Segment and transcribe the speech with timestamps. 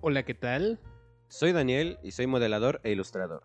[0.00, 0.78] Hola, ¿qué tal?
[1.26, 3.42] Soy Daniel y soy modelador e ilustrador.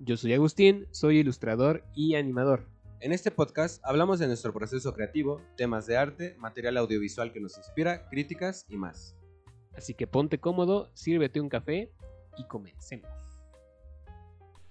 [0.00, 2.66] Yo soy Agustín, soy ilustrador y animador.
[2.98, 7.56] En este podcast hablamos de nuestro proceso creativo, temas de arte, material audiovisual que nos
[7.58, 9.14] inspira, críticas y más.
[9.76, 11.92] Así que ponte cómodo, sírvete un café
[12.36, 13.08] y comencemos.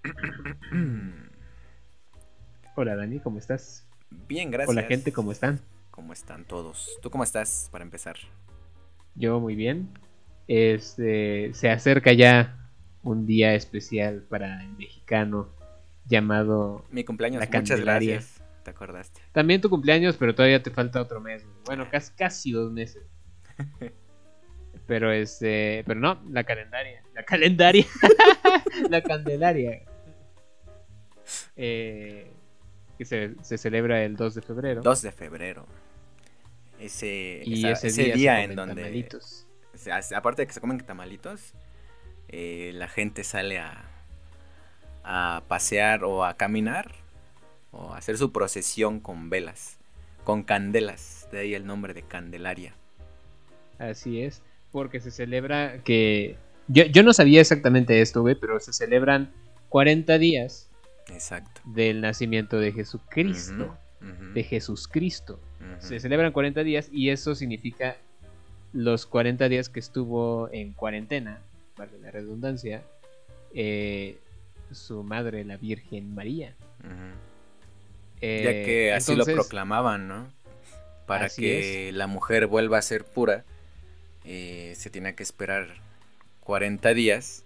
[2.76, 3.88] Hola Dani, ¿cómo estás?
[4.10, 4.76] Bien, gracias.
[4.76, 5.58] Hola gente, ¿cómo están?
[5.90, 6.98] ¿Cómo están todos?
[7.00, 8.16] ¿Tú cómo estás para empezar?
[9.14, 9.88] Yo muy bien.
[10.46, 12.70] Este, se acerca ya
[13.02, 15.48] un día especial para el mexicano
[16.06, 18.42] llamado Mi cumpleaños, La muchas gracias.
[18.62, 19.20] ¿Te acordaste?
[19.32, 21.44] También tu cumpleaños, pero todavía te falta otro mes.
[21.66, 23.02] Bueno, casi, casi dos meses.
[24.86, 27.02] Pero este, pero no, la calendaria.
[27.14, 27.86] La calendaria.
[28.90, 29.80] la candelaria.
[31.56, 32.30] Eh,
[32.98, 34.82] que se, se celebra el 2 de febrero.
[34.82, 35.66] 2 de febrero.
[36.78, 39.06] Ese, y esa- ese, ese día, día, en donde,
[40.14, 41.54] aparte de que se comen tamalitos,
[42.28, 43.84] eh, la gente sale a,
[45.04, 46.92] a pasear o a caminar
[47.70, 49.78] o a hacer su procesión con velas,
[50.24, 51.28] con candelas.
[51.30, 52.74] De ahí el nombre de Candelaria.
[53.78, 54.42] Así es.
[54.70, 56.36] Porque se celebra que.
[56.68, 59.30] Yo, yo no sabía exactamente esto, güey, pero se celebran
[59.68, 60.70] 40 días
[61.08, 61.60] Exacto.
[61.64, 63.76] del nacimiento de Jesucristo.
[64.34, 65.40] De Jesús Cristo.
[65.78, 67.96] Se celebran 40 días y eso significa
[68.74, 71.40] los 40 días que estuvo en cuarentena,
[71.78, 72.82] valga la redundancia,
[73.54, 74.18] eh,
[74.72, 76.54] su madre, la Virgen María.
[78.20, 80.26] Eh, Ya que así entonces, lo proclamaban, ¿no?
[81.06, 83.44] Para que la mujer vuelva a ser pura,
[84.24, 85.68] eh, se tenía que esperar
[86.40, 87.44] 40 días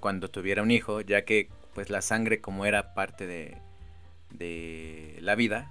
[0.00, 3.56] cuando tuviera un hijo, ya que pues la sangre como era parte de,
[4.30, 5.70] de la vida,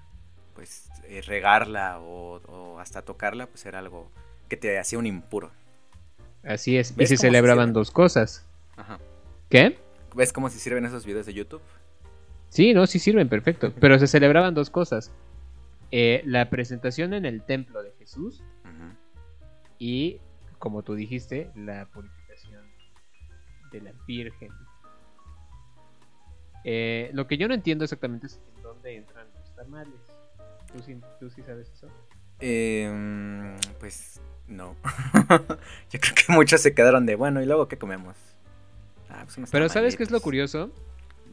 [0.62, 4.12] pues eh, regarla o, o hasta tocarla, pues era algo
[4.48, 5.50] que te hacía un impuro.
[6.44, 6.92] Así es.
[6.92, 8.46] Y ¿Ves se celebraban dos cosas.
[8.78, 9.00] Ajá.
[9.50, 9.80] ¿Qué?
[10.14, 11.64] ¿Ves cómo se sirven esos videos de YouTube?
[12.50, 13.74] Sí, no, sí sirven, perfecto.
[13.80, 15.12] Pero se celebraban dos cosas.
[15.90, 18.44] Eh, la presentación en el templo de Jesús
[19.80, 20.20] y,
[20.60, 22.64] como tú dijiste, la purificación
[23.72, 24.52] de la Virgen.
[26.64, 30.11] Eh, lo que yo no entiendo exactamente es en dónde entran los tamales.
[30.74, 31.88] ¿Tú sí, tú sí sabes eso?
[32.40, 34.76] Em, pues no.
[35.92, 38.16] Yo creo que muchos se quedaron de bueno, ¿y luego qué comemos?
[39.10, 40.72] Ah, pues unos Pero ¿sabes qué es lo curioso?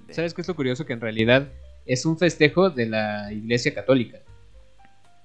[0.07, 0.85] de- ¿Sabes qué es lo curioso?
[0.87, 1.49] Que en realidad
[1.87, 4.19] es un festejo de la Iglesia Católica.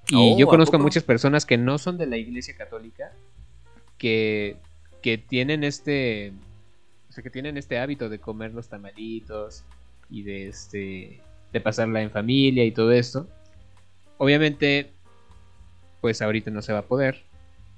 [0.09, 3.11] Y Oh, yo ¿a conozco a, muchas personas que no son de la Iglesia Católica
[3.97, 4.57] que,
[5.01, 6.33] que tienen este
[7.09, 9.63] o sea, que tienen este hábito de comer los tamalitos
[10.09, 13.27] y de este de pasarla en familia y todo esto.
[14.23, 14.91] Obviamente
[16.01, 17.23] pues ahorita no se va a poder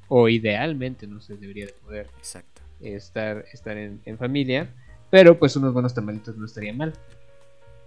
[0.07, 2.61] o idealmente no se debería de poder Exacto.
[2.81, 4.67] estar estar en, en familia,
[5.09, 6.93] pero pues unos buenos tamalitos no estaría mal.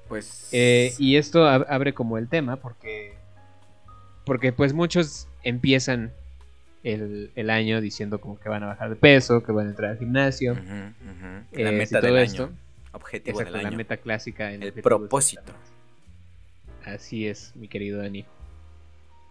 [0.08, 0.48] Pues.
[0.52, 3.14] Eh, y esto ab- abre como el tema porque
[4.24, 6.12] porque pues muchos empiezan
[6.82, 9.90] el, el año diciendo como que van a bajar de peso, que van a entrar
[9.92, 12.44] al gimnasio, eh, La y meta todo del esto.
[12.44, 12.56] año.
[12.92, 13.76] Objetivo Exacto, del la año.
[13.76, 14.50] meta clásica.
[14.50, 15.52] El objetivo, propósito.
[16.84, 18.24] Así es, mi querido Dani.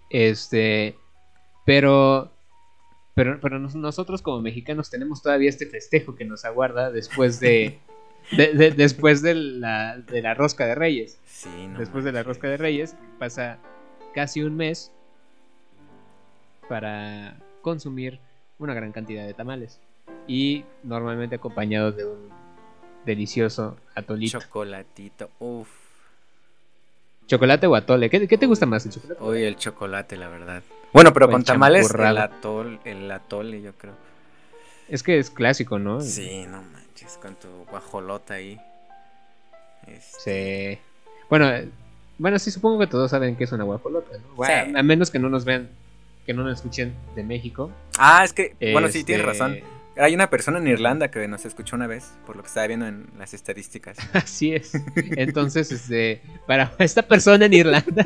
[0.09, 0.95] Este,
[1.66, 2.31] pero,
[3.13, 7.79] pero, pero nos- nosotros como mexicanos tenemos todavía este festejo que nos aguarda después de,
[8.38, 11.19] de- de- después de la, de la rosca de Reyes.
[11.25, 13.57] Sí, no después de la rosca de Reyes, pasa
[14.13, 14.91] casi un mes
[16.69, 18.19] para consumir
[18.59, 19.79] una gran cantidad de tamales.
[20.28, 22.29] Y normalmente acompañados de un
[23.06, 24.40] delicioso atolito.
[24.40, 25.29] Chocolatito.
[25.40, 25.69] Uf.
[27.28, 28.10] ¿Chocolate o atole?
[28.10, 29.22] ¿Qué, qué te gusta más, el chocolate?
[29.24, 30.64] Uy, el chocolate, la verdad.
[30.94, 32.20] Bueno, pero O con tamales, el champurrado.
[32.20, 33.94] atol, el atole, yo creo.
[34.88, 36.00] Es que es clásico, ¿no?
[36.02, 38.60] Sí, no manches, con tu guajolota ahí.
[39.88, 40.80] Este, Sí.
[41.30, 41.70] Bueno, eh,
[42.18, 44.46] bueno, sí, supongo que todos saben que es una guajolota, ¿no?
[44.46, 44.52] Sí.
[44.76, 45.70] A menos que no nos vean,
[46.26, 47.70] que no nos escuchen de México.
[48.00, 49.59] Ah, es que, bueno, sí, tienes Este, razón.
[49.99, 52.88] Hay una persona en Irlanda que nos escuchó una vez, por lo que estaba viendo
[52.88, 53.97] en las estadísticas.
[54.14, 54.73] Así es.
[54.96, 58.03] Entonces, este, para esta persona en Irlanda,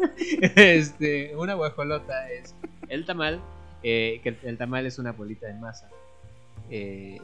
[0.56, 2.54] este, una guajolota es
[2.88, 3.40] el tamal,
[3.82, 5.88] eh, que el, tamal es una bolita de masa,
[6.70, 7.20] eh,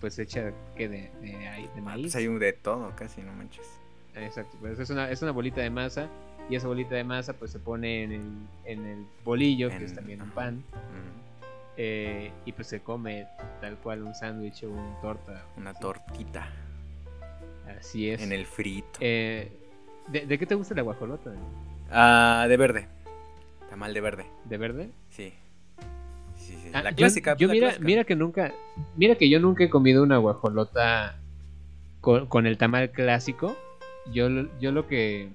[0.00, 2.02] pues hecha que de, de, de Ah, maíz.
[2.02, 3.66] pues hay un de todo, casi, no manches.
[4.14, 6.08] Exacto, pues es una, es una bolita de masa
[6.50, 8.22] y esa bolita de masa pues se pone en el,
[8.64, 11.31] en el bolillo, que es también un pan, Mm,
[11.76, 13.26] eh, y pues se come
[13.60, 15.44] tal cual un sándwich o una torta.
[15.56, 16.48] Una tortita
[17.78, 18.22] Así es.
[18.22, 18.98] en el frito.
[19.00, 19.50] Eh,
[20.08, 21.32] ¿de, de qué te gusta la guajolota?
[21.90, 22.88] Ah, de verde.
[23.70, 24.26] Tamal de verde.
[24.44, 24.90] ¿De verde?
[25.10, 25.32] Sí.
[26.36, 27.36] Sí, sí, Ah, la clásica.
[27.36, 27.84] Yo, la mira, clásica.
[27.86, 28.52] mira que nunca,
[28.96, 31.18] mira que yo nunca he comido una guajolota
[32.00, 33.56] con, con el tamal clásico.
[34.12, 35.30] Yo, lo- yo lo que,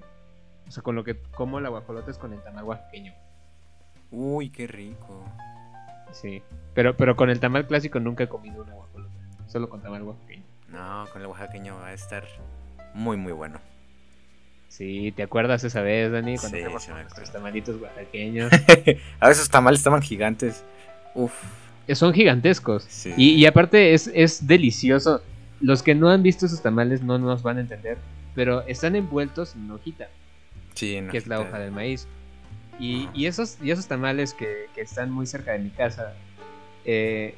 [0.68, 3.14] o sea, con lo que como la guajolota es con el tamal oaxaqueño.
[4.10, 5.24] Uy, qué rico.
[6.12, 6.42] Sí,
[6.74, 9.12] pero, pero con el tamal clásico nunca he comido una guajolota.
[9.46, 10.42] Solo con tamal oaxaqueño.
[10.68, 12.24] No, con el oaxaqueño va a estar
[12.94, 13.60] muy, muy bueno.
[14.68, 16.36] Sí, ¿te acuerdas esa vez, Dani?
[16.36, 17.32] Cuando Sí, sí me acuerdo.
[17.32, 18.50] tamalitos oaxaqueños.
[19.20, 20.64] A veces tamales estaban gigantes.
[21.14, 21.32] Uf.
[21.86, 22.84] Eh, Son gigantescos.
[22.84, 23.14] Sí.
[23.16, 25.22] Y, y aparte es, es delicioso.
[25.60, 27.96] Los que no han visto esos tamales no nos van a entender.
[28.34, 30.08] Pero están envueltos en hojita,
[30.74, 32.06] Sí, no, que es la hoja del maíz.
[32.80, 36.14] Y, esos, y esos tamales que, que están muy cerca de mi casa,
[36.84, 37.34] eh,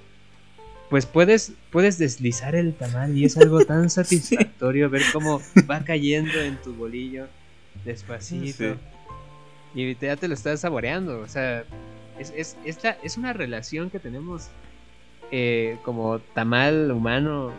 [0.91, 5.41] pues puedes, puedes deslizar el tamal y es algo tan satisfactorio ver cómo
[5.71, 7.27] va cayendo en tu bolillo
[7.85, 8.75] despacito.
[8.75, 8.81] Sí.
[9.75, 11.21] Y ya te lo estás saboreando.
[11.21, 11.65] O sea,
[12.19, 14.49] es, es, es, la- es una relación que tenemos
[15.31, 17.53] eh, como tamal humano.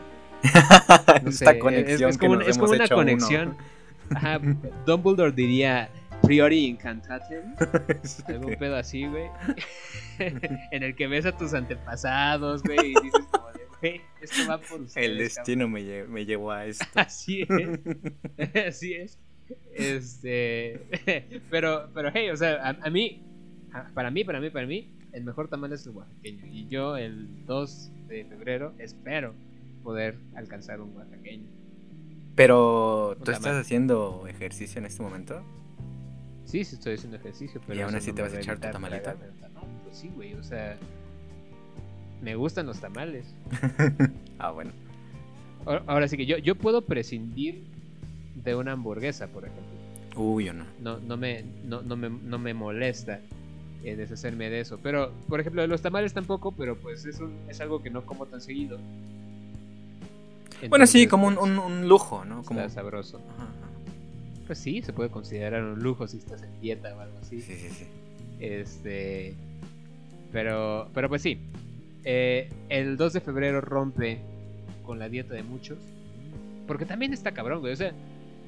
[1.23, 2.95] no Esta sé, conexión es, que como, nos es como hemos una uno.
[2.95, 3.57] conexión.
[4.13, 4.39] Ajá,
[4.85, 5.89] Dumbledore diría
[6.21, 7.55] priori incantatem.
[8.27, 9.25] Algún pedo así, güey.
[10.19, 14.59] en el que ves a tus antepasados, güey, y dices como de, güey, esto va
[14.59, 15.09] por ustedes.
[15.09, 16.85] El destino me, lle- me llevó a esto.
[16.93, 17.09] cabrón".
[17.09, 18.67] Así es.
[18.67, 19.17] Así es.
[19.73, 20.79] Este,
[21.49, 23.21] pero, pero hey, o sea, a, a mí,
[23.73, 26.45] a- para mí, para mí, para mí, el mejor tamal es el oaxaqueño.
[26.47, 29.33] Y yo el 2 de febrero espero
[29.83, 31.47] poder alcanzar un oaxaqueño.
[32.35, 35.43] Pero, ¿tú estás haciendo ejercicio en este momento?
[36.51, 38.55] Sí, sí estoy haciendo ejercicio, pero ¿Y aún eso así no te vas a echar
[38.57, 39.03] tu evitar tamalito?
[39.03, 39.63] tragarme el tamal.
[39.85, 40.77] Pues sí, güey, o sea,
[42.21, 43.25] me gustan los tamales.
[44.39, 44.71] Ah, bueno.
[45.65, 47.63] Ahora- Ahora sí que yo, yo puedo prescindir
[48.43, 50.21] de una hamburguesa, por ejemplo.
[50.21, 50.65] Uy, o no.
[50.81, 53.19] No, no, me, no, no, me, no me molesta
[53.83, 54.79] eh, deshacerme de eso.
[54.83, 58.01] Pero, por ejemplo, de los tamales tampoco, pero pues es, un, es algo que no
[58.05, 58.77] como tan seguido.
[60.69, 62.41] Bueno, sí, como un, un- un lujo, ¿no?
[62.41, 62.69] está Como...
[62.69, 63.21] sabroso.
[63.35, 63.60] Ajá, ajá.
[64.51, 67.39] Pues sí, se puede considerar un lujo si estás en dieta o algo así.
[67.39, 67.85] Sí, sí, sí.
[68.41, 69.33] Este.
[70.33, 71.39] Pero, pero pues sí.
[72.03, 74.19] Eh, el 2 de febrero rompe
[74.83, 75.77] con la dieta de muchos.
[76.67, 77.71] Porque también está cabrón, güey.
[77.71, 77.93] O sea,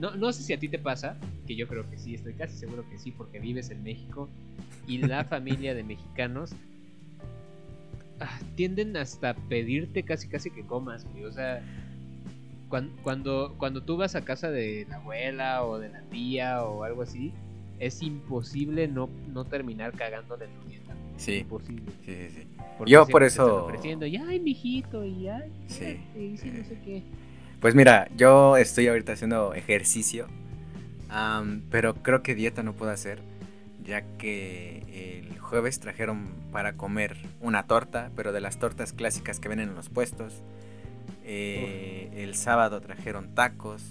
[0.01, 1.15] no, no sé si a ti te pasa,
[1.47, 4.27] que yo creo que sí, estoy casi seguro que sí, porque vives en México.
[4.85, 6.51] Y la familia de mexicanos
[8.19, 11.23] ah, tienden hasta pedirte casi casi que comas, güey.
[11.23, 11.63] O sea,
[12.73, 16.83] cuan- cuando, cuando tú vas a casa de la abuela o de la tía o
[16.83, 17.31] algo así,
[17.79, 20.93] es imposible no, no terminar cagándole tu dieta.
[21.17, 21.91] Sí, Imposible.
[22.03, 22.47] sí, sí, sí.
[22.79, 26.79] Porque Yo por eso- ofreciendo, y ay, mijito, y ay, Sí, y sí, no sé
[26.83, 27.03] qué.
[27.59, 30.25] Pues mira, yo estoy ahorita haciendo ejercicio,
[31.09, 33.19] am, pero creo que dieta no puedo hacer,
[33.85, 39.49] ya que el jueves trajeron para comer una torta, pero de las tortas clásicas que
[39.49, 40.41] venden en los puestos.
[41.25, 43.81] Eh, el sábado trajeron tacos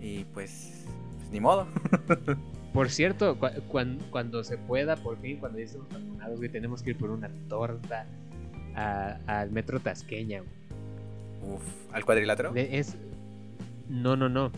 [0.00, 0.84] y pues,
[1.18, 1.66] pues, ni modo.
[2.72, 6.82] Por cierto, cua- cuan- cuando se pueda, por fin, cuando ya estemos vacunados, güey, tenemos
[6.82, 8.06] que ir por una torta
[8.74, 11.54] al metro Tasqueña, güey.
[11.54, 11.62] Uf,
[11.92, 12.52] ¿al cuadrilátero?
[12.52, 12.94] De- es...
[13.88, 14.52] No, no, no.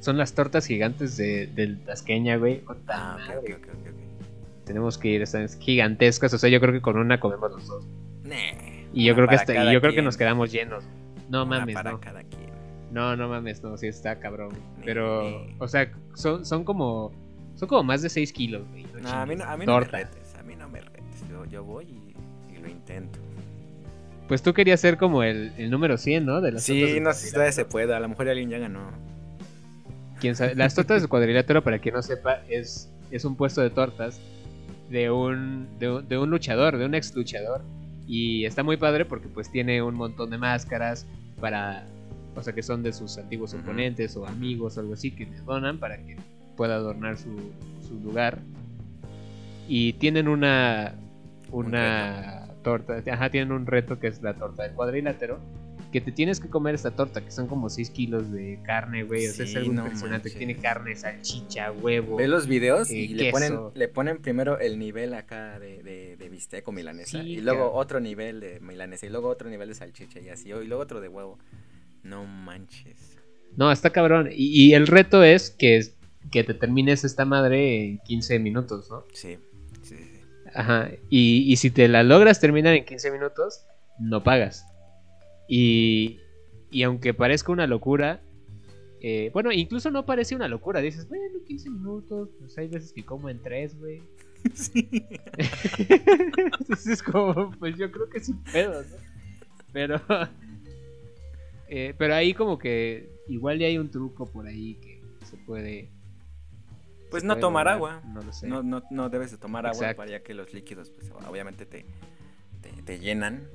[0.00, 2.62] Son las tortas gigantes de, del Tasqueña, güey.
[2.88, 3.54] Ah, ok, madre.
[3.54, 4.64] ok, ok, ok, ok.
[4.64, 6.32] Tenemos que ir, están gigantescas.
[6.34, 7.84] O sea, yo creo que con una comemos los dos.
[8.24, 8.36] Nah,
[8.94, 10.82] Y yo creo que hasta, y yo creo que nos quedamos llenos.
[11.28, 12.00] No una mames, para no.
[12.00, 12.48] cada quien.
[12.92, 14.50] No, no mames, no, sí está cabrón.
[14.78, 15.56] Ni- Pero, ni.
[15.58, 17.12] o sea, son, son como.
[17.56, 18.86] Son como más de 6 kilos, güey.
[19.02, 21.28] no a mí no, a mí no me retes, a mí no me retes.
[21.28, 23.18] Yo, yo voy y, y lo intento.
[24.28, 26.40] Pues tú querías ser como el, el número 100, ¿no?
[26.40, 27.92] De las Sí, no sé si todavía se puede.
[27.94, 28.90] A lo mejor alguien ya ganó.
[30.20, 30.54] ¿Quién sabe?
[30.54, 34.20] Las tortas del cuadrilátero, para quien no sepa, es, es un puesto de tortas
[34.90, 37.62] de un, de un, de un luchador, de un ex luchador.
[38.08, 41.06] Y está muy padre porque pues tiene un montón de máscaras
[41.40, 41.86] para,
[42.34, 45.44] o sea, que son de sus antiguos oponentes o amigos o algo así que les
[45.44, 46.16] donan para que
[46.56, 47.36] pueda adornar su,
[47.86, 48.38] su lugar.
[49.68, 50.94] Y tienen una,
[51.52, 55.38] una torta, ajá, tienen un reto que es la torta del cuadrilátero.
[55.92, 59.26] Que te tienes que comer esta torta, que son como 6 kilos de carne, güey.
[59.26, 60.30] O sea, es algo no impresionante.
[60.30, 62.16] Tiene carne, salchicha, huevo.
[62.16, 63.72] Ve los videos eh, y le ponen, queso.
[63.74, 67.22] le ponen primero el nivel acá de, de, de bistec o milanesa.
[67.22, 69.06] Sí, y luego otro nivel de milanesa.
[69.06, 70.50] Y luego otro nivel de salchicha y así.
[70.50, 71.38] Y luego otro de huevo.
[72.02, 73.16] No manches.
[73.56, 74.28] No, está cabrón.
[74.30, 75.82] Y, y el reto es que,
[76.30, 79.04] que te termines esta madre en 15 minutos, ¿no?
[79.12, 79.38] Sí,
[79.82, 80.20] sí, sí.
[80.54, 80.90] Ajá.
[81.08, 83.64] Y, y si te la logras terminar en 15 minutos,
[83.98, 84.66] no pagas.
[85.48, 86.20] Y,
[86.70, 88.22] y aunque parezca una locura,
[89.00, 90.80] eh, bueno, incluso no parece una locura.
[90.80, 94.02] Dices, bueno, 15 minutos, pues hay veces que como en 3, güey.
[94.54, 94.88] Sí.
[96.36, 98.96] Entonces es como, pues yo creo que sí puedo, ¿no?
[99.72, 100.00] Pero,
[101.68, 105.90] eh, pero ahí como que igual ya hay un truco por ahí que se puede...
[107.10, 108.12] Pues no puede tomar lograr, agua.
[108.14, 108.46] No lo sé.
[108.46, 111.84] No, no, no debes de tomar agua para ya que los líquidos, pues obviamente te,
[112.60, 113.48] te, te llenan.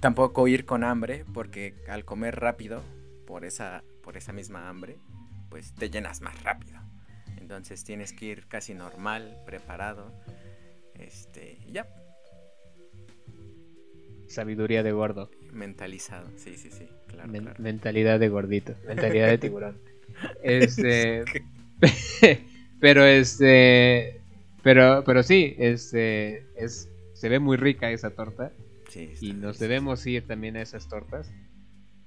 [0.00, 2.82] Tampoco ir con hambre, porque al comer rápido,
[3.26, 4.98] por esa, por esa misma hambre,
[5.48, 6.80] pues te llenas más rápido.
[7.38, 10.12] Entonces tienes que ir casi normal, preparado.
[10.94, 11.86] Este, ya,
[14.28, 15.30] Sabiduría de gordo.
[15.52, 16.28] mentalizado.
[16.36, 17.30] Sí, sí, sí, claro.
[17.30, 17.62] Men- claro.
[17.62, 18.74] mentalidad de gordito.
[18.86, 19.78] Mentalidad de tiburón.
[20.42, 21.24] Este...
[22.80, 24.20] pero este...
[24.62, 26.46] Pero, pero sí, este...
[26.56, 28.52] Es, se ve muy rica esa torta.
[28.94, 31.32] Sí, y nos debemos ir también a esas tortas.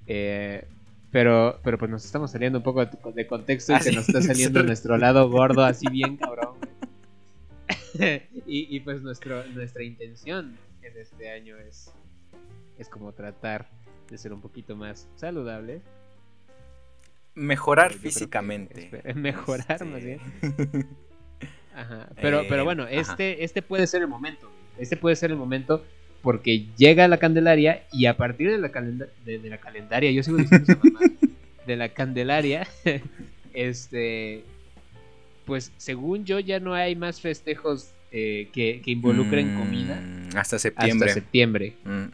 [0.05, 0.65] Eh,
[1.11, 4.21] pero, pero pues nos estamos saliendo un poco de, contexto y Ah, se nos está
[4.33, 6.55] saliendo nuestro lado gordo así bien cabrón.
[8.45, 11.91] y, y pues nuestro, nuestra intención en este año es,
[12.77, 13.67] es como tratar
[14.09, 15.81] de ser un poquito más saludable.
[17.35, 18.89] Mejorar que físicamente.
[19.15, 20.19] mejorar, Este, más bien.
[21.75, 22.07] Ajá.
[22.21, 22.93] Pero, Eh, pero bueno, ajá.
[22.93, 24.49] este, este puede ser el momento.
[24.77, 25.83] Este puede ser el momento
[26.21, 30.23] porque llega la Candelaria y a partir de la, calenda- de, de la calendaria, yo
[30.23, 31.11] sigo diciendo esa mamada,
[31.65, 32.67] de la Candelaria,
[33.53, 34.43] este,
[35.45, 40.01] pues según yo ya no hay más festejos eh, que, que involucren mm, comida
[40.35, 41.09] Hasta septiembre.
[41.09, 41.73] hasta septiembre.
[41.85, 42.05] Mm,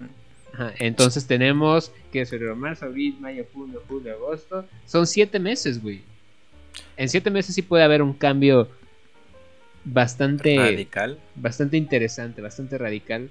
[0.53, 4.67] Ajá, Entonces tenemos que febrero, marzo, abril, mayo, junio, julio, agosto.
[4.86, 6.01] Son siete meses, güey.
[6.95, 8.69] En siete meses sí puede haber un cambio
[9.83, 11.17] bastante, Radical.
[11.36, 13.29] bastante interesante, bastante radical.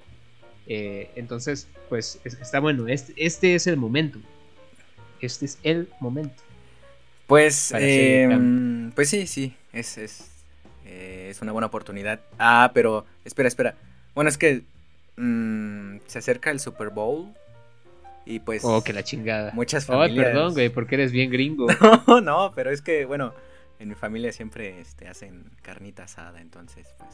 [0.66, 2.88] Eh, entonces, pues es- está bueno.
[2.88, 4.18] Este, este es el momento.
[5.20, 6.42] Este es el momento.
[7.26, 8.92] Pues, eh, cambio.
[8.94, 10.30] pues sí, sí, es, es,
[10.84, 12.20] eh, es una buena oportunidad.
[12.38, 13.74] Ah, pero espera, espera.
[14.14, 14.62] Bueno, es que
[15.16, 17.32] mm, se acerca el Super Bowl
[18.26, 19.52] y pues Oh, que la chingada.
[19.54, 20.26] muchas Ay, familias.
[20.26, 21.66] perdón, güey, porque eres bien gringo.
[22.06, 23.32] No, no, pero es que, bueno,
[23.78, 27.10] en mi familia siempre este, hacen carnita asada, entonces, pues...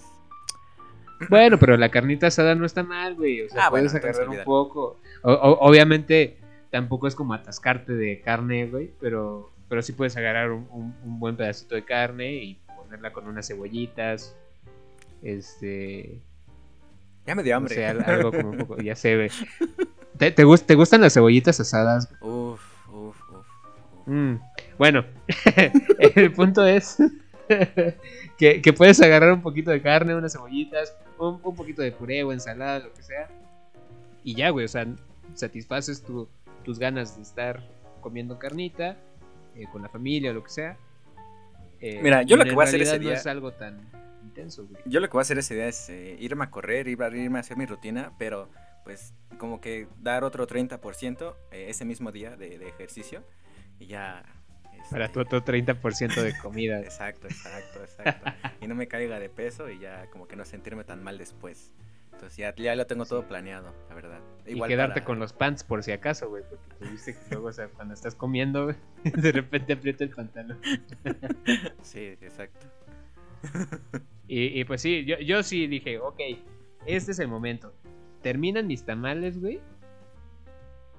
[1.28, 3.42] Bueno, pero la carnita asada no está mal, güey.
[3.42, 4.98] O sea, Ah, bueno, puedes entonces agarrar un poco.
[5.22, 6.36] O- o- obviamente,
[6.70, 8.90] tampoco es como atascarte de carne, güey.
[9.00, 13.26] Pero, pero sí puedes agarrar un, un- un buen pedacito de carne y ponerla con
[13.26, 14.34] unas cebollitas.
[15.22, 16.20] Este.
[17.26, 17.74] Ya me dio hambre.
[17.74, 18.76] sé, al- algo como un poco.
[18.78, 19.30] Ya se ve.
[20.18, 22.08] ¿Te, te, gust- te gustan las cebollitas asadas?
[22.20, 23.20] Uf, uf, uf.
[23.32, 23.46] uf.
[24.06, 24.36] Mm,
[24.78, 25.04] Bueno,
[26.14, 26.96] el punto es
[28.38, 32.22] que, que puedes agarrar un poquito de carne, unas cebollitas, un, un poquito de puré
[32.24, 33.28] o ensalada, lo que sea.
[34.24, 34.86] Y ya, güey, o sea,
[35.34, 36.28] satisfaces tu-
[36.64, 37.62] tus ganas de estar
[38.00, 38.96] comiendo carnita
[39.56, 40.76] eh, con la familia o lo que sea.
[41.80, 43.78] Eh, Mira, yo lo que voy a hacer ese día- No es algo tan
[44.24, 44.82] intenso, güey.
[44.84, 47.38] Yo lo que voy a hacer ese día es eh, irme a correr, ir irme
[47.38, 48.48] a hacer mi rutina, pero
[48.84, 53.22] pues como que dar otro 30% eh, ese mismo día de, de ejercicio
[53.78, 54.24] y ya...
[54.90, 56.80] Para tu otro 30% de comida.
[56.82, 58.30] Exacto, exacto, exacto.
[58.60, 61.72] y no me caiga de peso y ya como que no sentirme tan mal después.
[62.12, 64.20] Entonces ya, ya lo tengo todo planeado, la verdad.
[64.44, 66.42] y quedarte para- con los pants por si acaso, güey.
[66.48, 70.58] Porque tú viste que luego, o sea, cuando estás comiendo, de repente aprieta el pantalón.
[71.82, 72.66] Sí, exacto.
[74.26, 76.18] Y, y pues sí, yo, yo sí dije, ok,
[76.86, 77.72] este es el momento.
[78.22, 79.60] Terminan mis tamales, güey.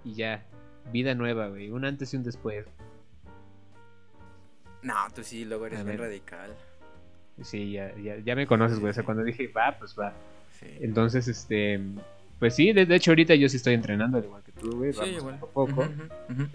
[0.06, 0.46] Y ya,
[0.94, 1.70] vida nueva, güey.
[1.70, 2.66] Un antes y un después.
[4.82, 6.56] No, tú sí, luego eres bien radical.
[7.42, 8.92] Sí, ya, ya, ya me conoces, güey.
[8.92, 10.14] O sea, cuando dije, va, pues va.
[10.60, 10.68] Sí.
[10.82, 11.80] Entonces, este.
[12.40, 14.94] Pues sí, de, de hecho, ahorita yo sí estoy entrenando, al igual que tú, güey.
[14.94, 15.40] Sí, vamos igual.
[15.40, 15.88] poco a poco.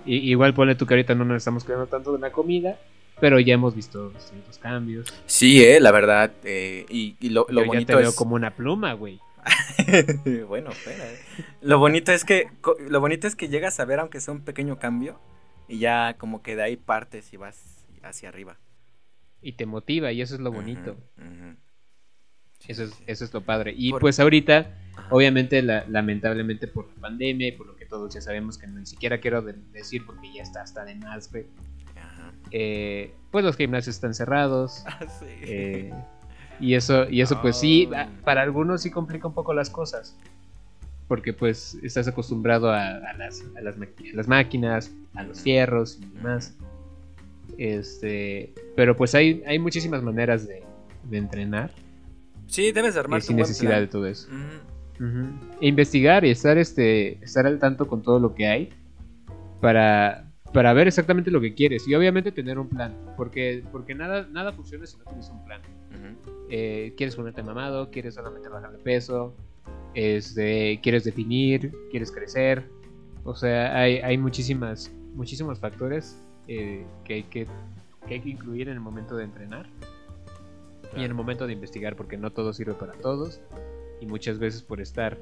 [0.07, 2.79] Y, igual ponle tú que ahorita no nos estamos cuidando tanto de la comida.
[3.21, 5.07] Pero ya hemos visto ciertos cambios.
[5.27, 6.33] Sí, eh, la verdad.
[6.43, 8.15] eh, y, y lo, lo yo ya bonito te veo es.
[8.17, 9.21] como una pluma, güey.
[10.49, 11.05] bueno, espera.
[11.07, 11.19] eh.
[11.63, 12.49] Lo bonito es que
[12.89, 15.19] lo bonito es que llegas a ver aunque sea un pequeño cambio
[15.69, 17.74] y ya como que de ahí partes y vas
[18.09, 18.59] hacia arriba.
[19.43, 20.97] Y te motiva, y eso es lo bonito.
[22.61, 23.05] Sí, Eso es, sí.
[23.07, 23.75] eso es lo padre.
[23.77, 25.09] Y Por- pues ahorita, Ajá.
[25.11, 28.87] obviamente, la- lamentablemente por la pandemia y por lo que todos ya sabemos que ni
[28.87, 31.45] siquiera quiero de- decir porque ya está hasta de más, güey.
[32.51, 34.83] Eh, pues los gimnasios están cerrados.
[34.87, 35.27] Ah, sí.
[35.43, 35.93] eh,
[36.61, 37.91] y eso, y eso pues sí,
[38.25, 40.17] para algunos sí complica un poco las cosas.
[41.09, 43.81] Porque pues estás acostumbrado a, a las, a, las, a
[44.17, 46.57] las máquinas, a los fierros y demás.
[47.59, 50.63] Este, pero pues hay, hay muchísimas maneras de,
[51.11, 51.71] de entrenar
[52.47, 54.29] Sí, debes de eh, armar sin necesidad de todo eso.
[55.61, 58.71] E investigar y estar este estar al tanto con todo lo que hay
[59.61, 64.29] para para ver exactamente lo que quieres y obviamente tener un plan, porque, porque nada,
[64.31, 65.61] nada funciona si no tienes un plan.
[66.49, 69.35] Eh, quieres ponerte mamado, quieres solamente bajar de peso,
[69.95, 72.63] este, quieres definir, quieres crecer.
[73.25, 77.47] O sea, hay, hay muchísimas, muchísimos factores eh, que, hay que,
[78.07, 79.67] que hay que incluir en el momento de entrenar
[80.97, 83.41] y en el momento de investigar, porque no todo sirve para todos.
[84.01, 85.19] Y muchas veces por estar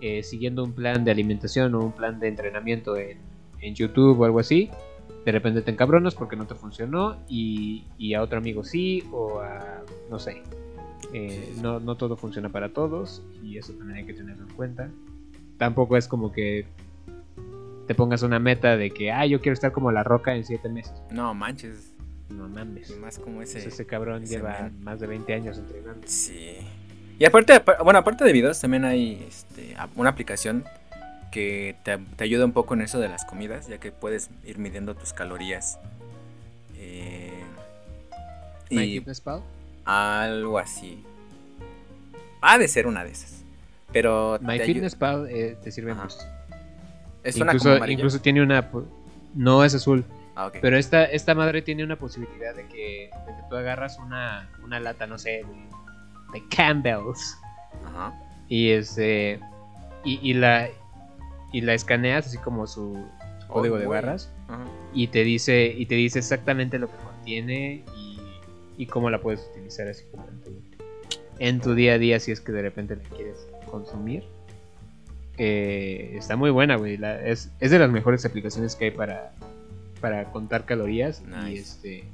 [0.00, 3.18] eh, siguiendo un plan de alimentación o un plan de entrenamiento en,
[3.60, 4.70] en YouTube o algo así,
[5.24, 9.40] de repente te encabronas porque no te funcionó y, y a otro amigo sí, o
[9.40, 10.42] a, no sé,
[11.12, 14.90] eh, no, no todo funciona para todos y eso también hay que tenerlo en cuenta.
[15.56, 16.66] Tampoco es como que
[17.88, 20.68] te pongas una meta de que, ah, yo quiero estar como la roca en 7
[20.68, 20.92] meses.
[21.10, 21.92] No manches.
[22.28, 22.90] No mames.
[22.90, 23.58] Y más como ese.
[23.58, 26.06] Ese, ese cabrón ese lleva más de 20 años entrenando.
[26.06, 26.58] Sí.
[27.18, 30.64] Y aparte, apa- bueno, aparte de videos, también hay este, una aplicación
[31.32, 34.58] que te, te ayuda un poco en eso de las comidas, ya que puedes ir
[34.58, 35.78] midiendo tus calorías.
[36.76, 37.32] Eh,
[38.70, 39.04] My y
[39.84, 41.02] algo así.
[42.42, 43.42] Ha de ser una de esas.
[43.92, 46.18] Pero My te ayu- Fitness Pal eh, te sirve mucho.
[47.24, 48.70] Es Incluso, tiene una...
[49.34, 50.04] No es azul,
[50.40, 54.48] Ah, pero esta, esta madre tiene una posibilidad de que, de que tú agarras una,
[54.62, 57.36] una lata, no sé, de, de Campbell's.
[57.84, 58.14] Ajá.
[58.48, 59.40] y este
[60.04, 60.68] y, y la
[61.52, 63.04] y la escaneas así como su,
[63.40, 64.00] su código Oh, de güey.
[64.00, 64.32] barras.
[64.48, 64.64] Ajá.
[64.94, 68.20] y te dice y te dice exactamente lo que contiene y,
[68.78, 70.50] y cómo la puedes utilizar así como en tu,
[71.40, 74.24] en tu día a día si es que de repente la quieres consumir
[75.38, 79.32] Eh, está muy buena güey la- es, es de las mejores aplicaciones que hay para
[80.00, 81.60] para contar calorías y Nice.
[81.60, 82.04] este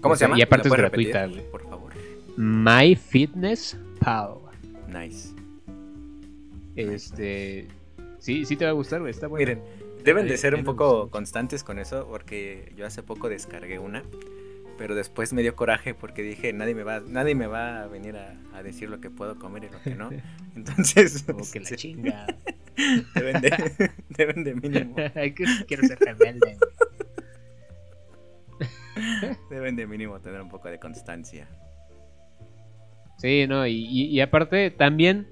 [0.00, 0.38] ¿Cómo o sea, se llama?
[0.38, 1.50] y aparte ¿Me es gratuita, güey.
[1.50, 1.92] Por favor.
[2.36, 4.34] My Fitness Pal
[4.88, 5.28] Nice.
[6.76, 7.68] este
[8.18, 9.60] sí sí te va a gustar güey está bueno Miren,
[10.04, 14.02] deben de ser un poco constantes con eso porque yo hace poco descargué una,
[14.78, 18.16] pero después me dio coraje porque dije, nadie me va, nadie me va a venir
[18.16, 20.10] a, a decir lo que puedo comer y lo que no.
[20.56, 22.26] Entonces, como que la sí, chinga
[23.14, 26.56] deben de, deben de mínimo, Hay que- quiero ser rebelde
[29.50, 31.46] deben de mínimo tener un poco de constancia.
[33.18, 35.26] Sí, no, y, y- y aparte también,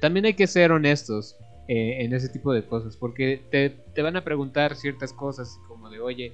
[0.00, 1.36] también hay que ser honestos
[1.68, 5.88] eh, en ese tipo de cosas, porque te, te van a preguntar ciertas cosas como
[5.90, 6.32] de, oye,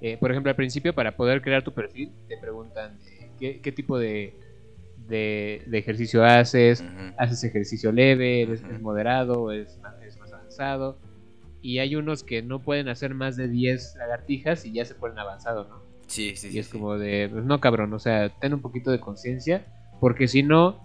[0.00, 3.72] eh, por ejemplo, al principio para poder crear tu perfil, te preguntan de qué, qué
[3.72, 4.34] tipo de,
[4.96, 6.84] de, de ejercicio haces,
[7.16, 8.72] haces ejercicio leve, eres, Ujú.
[8.72, 10.98] es moderado, es, es más avanzado.
[11.62, 15.18] Y hay unos que no pueden hacer más de 10 lagartijas y ya se ponen
[15.18, 15.82] avanzados, ¿no?
[16.06, 16.58] Sí, sí, y sí.
[16.58, 16.72] es sí.
[16.72, 19.66] como de, pues no cabrón, o sea, ten un poquito de conciencia,
[20.00, 20.80] porque si no,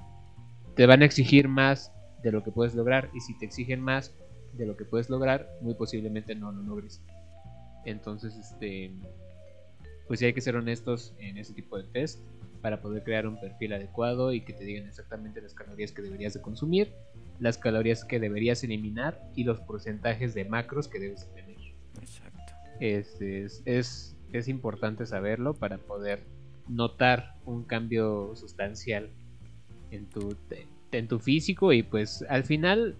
[0.76, 4.14] te van a exigir más de lo que puedes lograr, y si te exigen más
[4.54, 7.02] de lo que puedes lograr, muy posiblemente no lo logres.
[7.86, 8.92] Entonces, este,
[10.08, 12.20] pues sí hay que ser honestos en ese tipo de test
[12.62, 16.34] para poder crear un perfil adecuado y que te digan exactamente las calorías que deberías
[16.34, 16.94] de consumir,
[17.40, 21.58] las calorías que deberías eliminar y los porcentajes de macros que debes de tener.
[22.02, 22.54] Exacto.
[22.80, 26.24] Este, es, es, es importante saberlo para poder
[26.68, 29.10] notar un cambio sustancial
[29.92, 30.36] en tu,
[30.92, 32.96] en tu físico y pues al final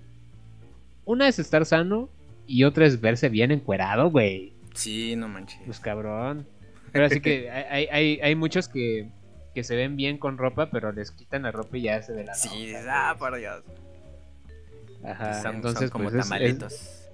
[1.06, 2.10] una es estar sano
[2.48, 4.54] y otra es verse bien encuerado, güey.
[4.76, 5.60] Sí, no manches.
[5.66, 6.48] Pues cabrón.
[6.92, 9.10] Pero así que hay, hay, hay, muchos que,
[9.54, 12.24] que se ven bien con ropa, pero les quitan la ropa y ya se de
[12.26, 13.64] la Sí, nota, ah, por Dios.
[15.04, 17.10] Ajá, son, son entonces como pues es- es- tamalitos.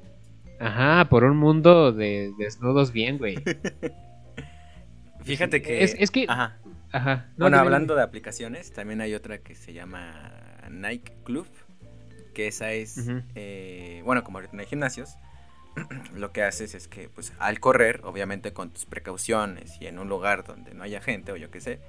[0.60, 3.36] ajá, por un mundo de desnudos bien, güey.
[5.24, 5.84] Fíjate que.
[5.84, 6.58] Es, es que Ajá.
[6.92, 7.28] Ajá.
[7.38, 10.32] No, bueno, hablando de aplicaciones, también hay otra que se llama
[10.70, 11.48] Nike Club,
[12.34, 13.22] que esa es, Ujú.
[13.36, 15.16] eh, bueno, como ahorita no hay gimnasios,
[16.16, 20.10] lo que haces es que, pues, al correr, obviamente con tus precauciones y en un
[20.10, 21.80] lugar donde no haya gente o yo qué sé,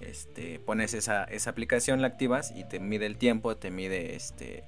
[0.00, 4.64] este, pones esa, esa aplicación, la activas y te mide el tiempo, te mide, este,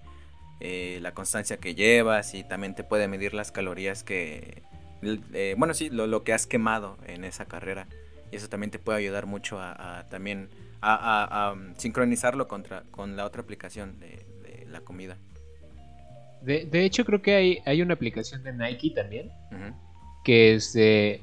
[0.61, 4.63] eh, la constancia que llevas y también te puede medir las calorías que,
[5.03, 7.89] eh, bueno, sí, lo, lo que has quemado en esa carrera.
[8.31, 10.49] Y eso también te puede ayudar mucho a, también
[10.81, 14.25] a, um, sincronizarlo contra, con la otra aplicación de
[14.71, 15.19] la comida.
[16.45, 19.31] De, de hecho, creo que hay, hay una aplicación de Nike también.
[20.25, 20.75] Que es.
[20.77, 21.21] eh,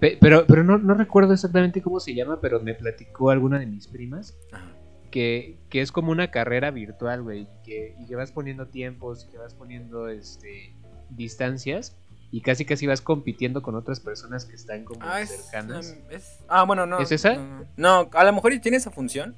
[0.00, 3.66] pe- pero pero no, no recuerdo exactamente cómo se llama, pero me platicó alguna de
[3.66, 4.34] mis primas.
[4.52, 4.64] Ajá.
[5.10, 7.42] Que, que es como una carrera virtual, güey.
[7.42, 10.72] y Que, y que vas poniendo tiempos y que vas poniendo este,
[11.10, 11.96] distancias.
[12.30, 15.96] Y casi casi vas compitiendo con otras personas que están como Ah, cercanas.
[15.98, 17.00] um, es- ah, bueno, no.
[17.00, 17.36] ¿Es esa?
[17.36, 17.64] No, no.
[17.78, 19.34] No, a lo mejor tiene esa función,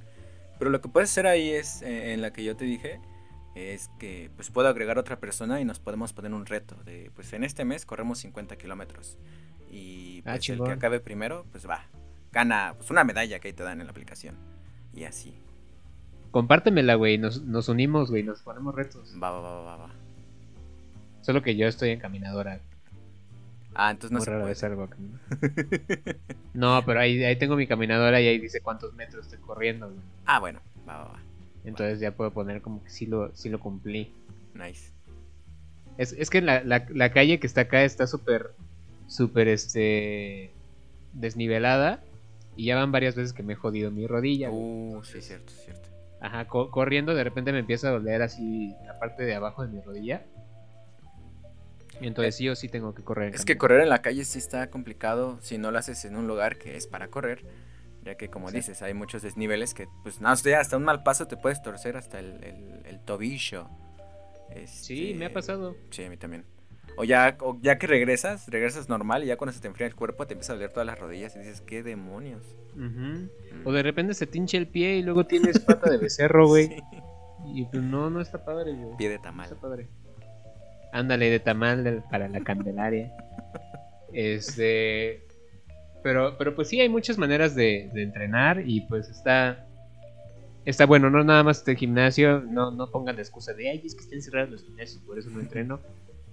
[0.59, 2.99] pero lo que puedes hacer ahí es, eh, en la que yo te dije,
[3.55, 7.33] es que pues puedo agregar otra persona y nos podemos poner un reto de pues
[7.33, 9.19] en este mes corremos 50 kilómetros
[9.71, 11.85] y Ah, pues, el que acabe primero pues va,
[12.33, 14.37] gana pues una medalla que ahí te dan en la aplicación
[14.95, 15.35] y así,
[16.31, 17.19] Compártemela, güey.
[17.19, 18.23] Nos, nos unimos, güey.
[18.23, 19.15] Nos ponemos retos.
[19.21, 19.91] va, va, va, va, va.
[21.23, 22.61] Solo que yo estoy en caminadora.
[23.75, 24.51] Ah, entonces no se rara puede.
[24.53, 25.21] vez salgo a caminar.
[26.55, 30.01] No, pero ahí, ahí tengo mi caminadora y ahí dice cuántos metros estoy corriendo, güey.
[30.27, 31.19] ah, bueno, va, va, va,
[31.65, 34.13] Entonces ya puedo poner como que sí lo, sí lo cumplí.
[34.55, 34.93] nice.
[35.99, 38.53] Es, es que la, la, la calle que está acá está súper,
[39.07, 40.51] súper, este,
[41.13, 42.03] desnivelada.
[42.57, 44.51] Y ya van varias veces que me he jodido mi rodilla.
[44.51, 45.89] Uh, sí, cierto, cierto.
[46.21, 49.69] Ajá, co- corriendo de repente me empieza a doler así la parte de abajo de
[49.69, 50.23] mi rodilla.
[52.01, 53.35] Y entonces sí o sí tengo que correr.
[53.35, 56.27] Es que correr en la calle sí está complicado si no lo haces en un
[56.27, 57.45] lugar que es para correr.
[58.05, 58.57] Ya que como Sí.
[58.57, 62.19] dices, hay muchos desniveles que pues no hasta un mal paso te puedes torcer hasta
[62.19, 63.69] el, el- el tobillo.
[64.67, 65.77] Sí, me ha Este, pasado.
[65.91, 66.45] Sí, a mí también.
[66.97, 69.95] O ya, o ya que regresas, regresas normal y ya cuando se te enfría el
[69.95, 72.43] cuerpo te empieza a doler todas las rodillas y dices, ¿qué demonios?
[72.75, 73.27] Mm.
[73.65, 76.69] O de repente se te hincha el pie y luego tienes pata de becerro, güey.
[77.43, 77.53] Sí.
[77.55, 78.97] Y pues no, no está padre, güey.
[78.99, 79.49] Pie de No tamal.
[79.51, 79.89] está padre.
[80.93, 83.13] Ándale de tamal para la candelaria.
[84.13, 85.27] Este.
[86.03, 89.67] Pero, pero pues sí, hay muchas maneras de, de entrenar y pues está.
[90.65, 93.95] Está bueno, no nada más el gimnasio, no, no pongan la excusa de, ay, es
[93.95, 95.81] que están cerrados los gimnasios, por eso no entreno.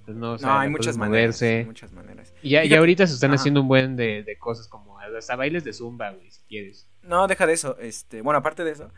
[0.06, 1.42] Pues no, o sea, No, hay muchas maneras.
[1.66, 2.34] muchas maneras.
[2.42, 3.36] Y ya, y ahorita se están Ajá.
[3.40, 6.88] haciendo un buen de, de cosas como hasta bailes de zumba, güey, si quieres.
[7.04, 7.78] No, deja de eso.
[7.80, 8.92] Este, bueno, aparte de eso,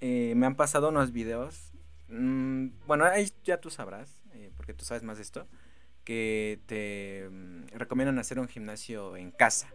[0.00, 1.72] eh, me han pasado unos videos.
[2.08, 5.46] mm, bueno, ahí ya tú sabrás, eh, porque tú sabes más de esto,
[6.04, 9.68] que te mm, recomiendan hacer un gimnasio en casa,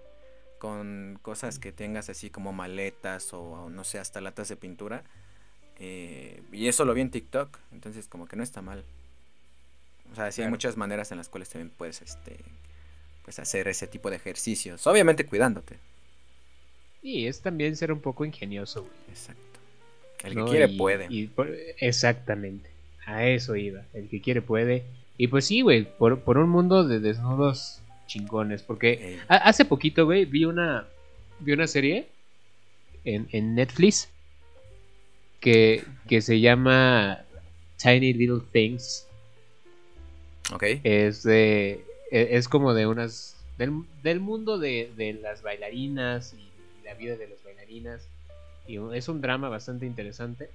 [0.60, 5.04] con cosas que tengas así como maletas o, o no sé, hasta latas de pintura.
[5.80, 8.84] eh, y eso lo vi en TikTok, entonces como que no está mal.
[10.12, 12.38] O sea, sí hay muchas maneras en las cuales también puedes este,
[13.24, 15.78] pues hacer ese tipo de ejercicios, obviamente cuidándote.
[17.02, 18.94] Y es también ser un poco ingenioso, güey.
[19.10, 19.42] Exacto.
[20.24, 20.46] El ¿no?
[20.46, 21.08] que quiere Y- puede.
[21.10, 21.32] y
[21.78, 22.70] exactamente.
[23.06, 23.84] A eso iba.
[23.94, 24.84] El que quiere puede.
[25.18, 28.62] Y pues sí, güey, por, por un mundo de desnudos chingones.
[28.64, 29.20] Porque Ey.
[29.30, 30.88] ha- hace poquito, güey, vi una,
[31.40, 32.08] vi una serie
[33.06, 34.10] en, en Netflix
[35.40, 37.24] que, que se llama
[37.78, 39.08] Tiny Little Things.
[40.52, 40.64] Ok.
[40.84, 41.86] Es de.
[42.12, 43.36] e- Es como de unas.
[43.58, 48.08] Del, del mundo de, de las bailarinas y, y la vida de las bailarinas.
[48.68, 50.50] Y es un drama bastante interesante.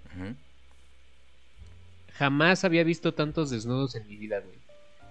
[2.15, 4.57] Jamás había visto tantos desnudos en mi vida, güey.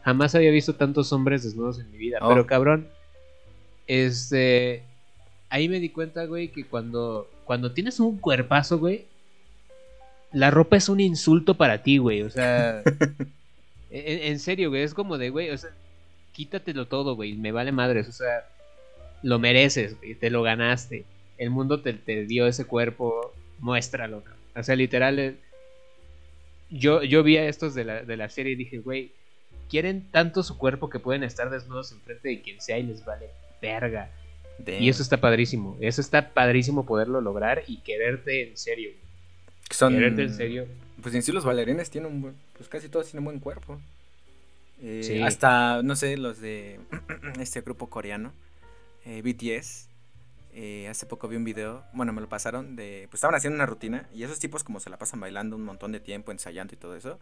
[0.04, 2.20] Jamás había visto tantos hombres desnudos en mi vida.
[2.22, 2.30] Oh.
[2.30, 2.88] Pero cabrón.
[3.88, 4.84] Este.
[5.50, 7.30] Ahí me di cuenta, güey, que cuando.
[7.46, 9.06] Cuando tienes un cuerpazo, güey.
[10.32, 12.22] La ropa es un insulto para ti, güey.
[12.24, 12.82] O sea.
[13.92, 14.82] en, en serio, güey.
[14.84, 15.50] Es como de, güey.
[15.52, 15.72] O sea.
[16.34, 17.34] Quítatelo todo, güey.
[17.34, 18.08] Me vale madres.
[18.08, 18.46] O sea.
[19.22, 20.16] Lo mereces, güey.
[20.16, 21.06] Te lo ganaste.
[21.38, 23.34] El mundo te, te dio ese cuerpo.
[23.60, 24.24] Muéstralo.
[24.56, 25.20] O sea, literal.
[25.20, 25.36] eh,
[26.70, 29.12] Yo, yo vi a estos de la, de la serie y dije, güey.
[29.74, 33.32] Quieren tanto su cuerpo que pueden estar desnudos enfrente de quien sea y les vale
[33.60, 34.12] verga.
[34.60, 34.84] Damn.
[34.84, 35.76] Y eso está padrísimo.
[35.82, 38.92] Eso está padrísimo poderlo lograr y quererte en serio.
[39.72, 39.96] Son...
[39.96, 40.68] Quererte en serio.
[41.02, 42.36] Pues en sí los bailarines tienen un buen...
[42.56, 43.82] Pues casi todos tienen buen cuerpo.
[44.80, 45.22] Eh, Sí.
[45.24, 46.80] Hasta, no sé, los de
[47.40, 48.32] este grupo coreano,
[49.06, 49.88] eh, BTS.
[50.54, 53.08] eh, hace poco vi un video, bueno, me lo pasaron de...
[53.10, 55.92] Pues estaban haciendo una rutina y esos tipos como se la pasan bailando un montón
[55.94, 57.18] de tiempo, ensayando y todo eso.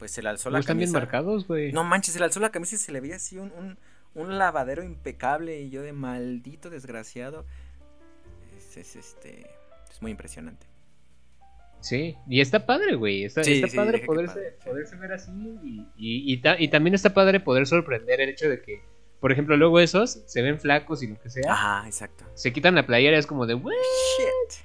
[0.00, 0.98] Pues se le alzó la Están bien camisa.
[0.98, 1.70] marcados, güey.
[1.72, 3.78] No manches, se le alzó la camisa y se le veía así un, un,
[4.14, 7.46] un lavadero impecable y yo de maldito desgraciado.
[8.58, 9.46] Es, es, este
[9.90, 10.66] es muy impresionante.
[11.80, 13.24] Sí, y está padre, güey.
[13.24, 14.68] Está, Sí, está sí, padre poderse, sí.
[14.68, 15.30] poderse ver así.
[15.62, 18.82] Y, y, y ta- y también está padre poder sorprender el hecho de que,
[19.20, 21.52] por ejemplo, luego esos se ven flacos y lo que sea.
[21.52, 22.24] Ajá, exacto.
[22.34, 23.72] Se quitan la playera, es como de, "What?".
[23.72, 24.64] Shit.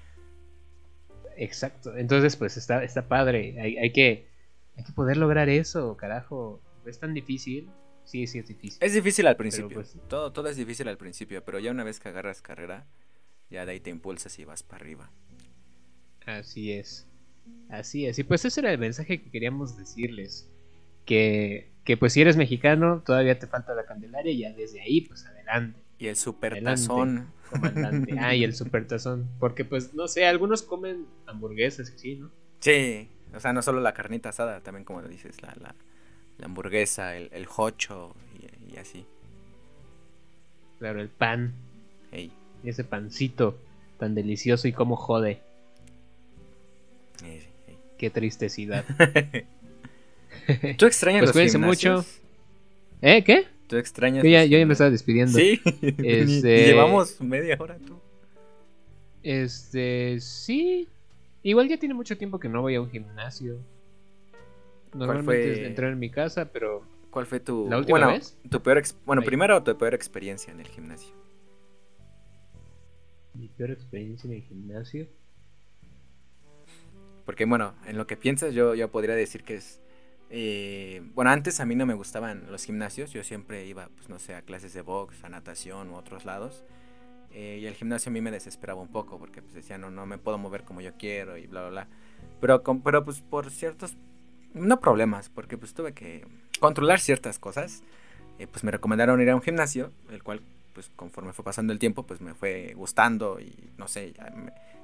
[1.38, 1.95] Exacto.
[1.98, 3.56] Entonces, pues está, está padre.
[3.62, 4.28] Hay, hay que,
[4.78, 6.62] hay que poder lograr eso, carajo.
[6.86, 7.70] Es tan difícil.
[8.04, 8.78] Sí, sí, es difícil.
[8.84, 9.70] Es difícil al principio.
[9.76, 12.86] pues- todo, todo es difícil al principio, pero ya una vez que agarras carrera,
[13.50, 15.12] ya de ahí te impulsas y vas para arriba.
[16.26, 17.08] Así es.
[17.70, 18.18] Así es.
[18.20, 20.50] Y pues ese era el mensaje que queríamos decirles.
[21.06, 25.02] Que, que pues si eres mexicano, todavía te falta la Candelaria y ya desde ahí,
[25.02, 26.82] pues adelante, Y el super Adelante.
[26.82, 27.32] tazón.
[27.52, 28.16] comandante.
[28.20, 29.30] ah, y el supertazón.
[29.40, 32.32] Porque pues, no sé, algunos comen hamburguesas y sí, ¿no?
[32.60, 35.76] Sí, o sea, no solo la carnita asada, también como dices, la, la,
[36.38, 38.16] la hamburguesa, el, el hocho
[38.70, 39.06] y, y así.
[40.80, 41.54] Claro, el pan.
[42.12, 42.32] Ey,
[42.64, 43.58] Ese pancito
[44.00, 45.40] tan delicioso y cómo jode.
[47.24, 47.78] ey, ey.
[47.98, 48.86] Qué tristecidad.
[50.78, 52.06] ¿Tú extrañas Pues los cuídense mucho.
[53.02, 53.24] ¿Eh?
[53.24, 53.48] ¿Qué?
[53.68, 55.38] ¿Tú extrañas Yo ya, los yo ya me estaba despidiendo.
[55.38, 55.60] Sí.
[56.04, 58.00] Este- llevamos media hora tú.
[59.24, 60.88] Este, sí.
[61.45, 63.60] Igual ya tiene mucho tiempo que no voy a un gimnasio.
[64.93, 65.67] Normalmente fue?
[65.67, 68.38] entrar en mi casa, pero ¿Cuál fue tu ¿La última bueno, vez?
[68.49, 69.27] tu peor ex- bueno, Ahí.
[69.27, 71.13] primero tu peor experiencia en el gimnasio?
[73.36, 75.08] mi peor experiencia en el gimnasio.
[77.25, 79.79] Porque bueno, en lo que piensas yo, yo podría decir que es...
[80.29, 84.19] eh, bueno, antes a mí no me gustaban los gimnasios, yo siempre iba, pues no
[84.19, 86.63] sé, a clases de box, a natación u otros lados.
[87.36, 90.06] Eh, y el gimnasio a mí me desesperaba un poco porque pues decía, no, no
[90.06, 91.88] me puedo mover como yo quiero y bla, bla, bla.
[92.41, 93.95] Pero, con- pero pues por ciertos,
[94.54, 96.26] no problemas, porque pues tuve que
[96.60, 97.84] controlar ciertas cosas.
[98.39, 100.41] eh, pues me recomendaron ir a un gimnasio, el cual
[100.74, 104.13] pues conforme fue pasando el tiempo pues me fue gustando y no sé,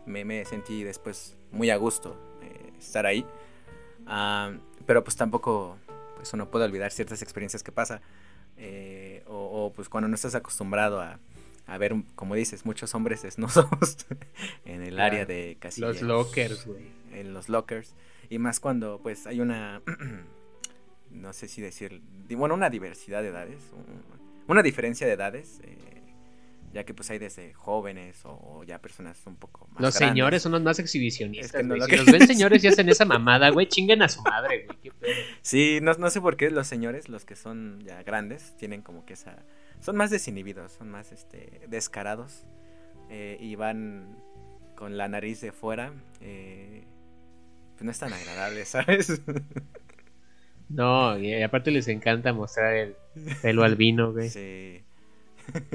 [0.06, 3.26] me, me, sentí después muy a gusto eh, estar ahí.
[4.08, 4.52] Ah,
[4.86, 5.78] pero pues tampoco
[6.16, 8.02] pues uno puede olvidar ciertas experiencias que pasa.
[8.58, 11.20] eh, o, o, pues cuando no estás acostumbrado a,
[11.68, 14.06] a ver, como dices, muchos hombres desnudos
[14.66, 16.84] en el área de casi Los lockers, güey.
[17.14, 17.94] en los lockers
[18.30, 19.82] y más cuando pues hay una
[21.12, 25.78] no sé si decir bueno una diversidad de edades un- una diferencia de edades eh,
[26.74, 30.10] ya que pues hay desde jóvenes o, ya personas un poco más Los grandes.
[30.14, 31.48] señores son los más exhibicionistas.
[31.48, 31.80] Es que no güey.
[31.82, 34.66] lo si que- los ven señores y hacen esa mamada, güey, chinguen a su madre,
[34.66, 34.78] güey.
[34.82, 35.12] Qué pedo.
[35.42, 39.06] sí no, no sé por qué los señores los que son ya grandes tienen como
[39.06, 39.38] que esa
[39.82, 42.46] son más desinhibidos son más este descarados
[43.10, 44.18] eh, y van
[44.76, 46.86] con la nariz de fuera eh,
[47.74, 49.22] pues no es tan agradable sabes
[50.74, 52.96] No, y aparte les encanta mostrar el
[53.42, 54.30] pelo albino, güey.
[54.30, 54.84] Sí.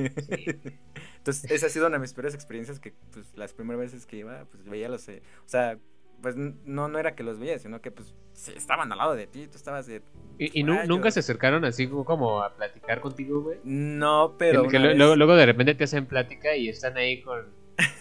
[1.19, 4.17] Entonces, esa ha sido una de mis peores experiencias que, pues, las primeras veces que
[4.17, 5.07] iba, pues, veía los...
[5.09, 5.79] eh, o sea,
[6.27, 9.29] pues, no, no era que los veía, sino que, pues, sí, estaban al lado de
[9.29, 10.03] ti, tú estabas de...
[10.41, 13.61] Y, nunca se acercaron así como- a platicar contigo, güey.
[13.63, 14.67] No, pero...
[14.67, 17.45] Que vez- luego, luego de repente te hacen plática y están ahí con,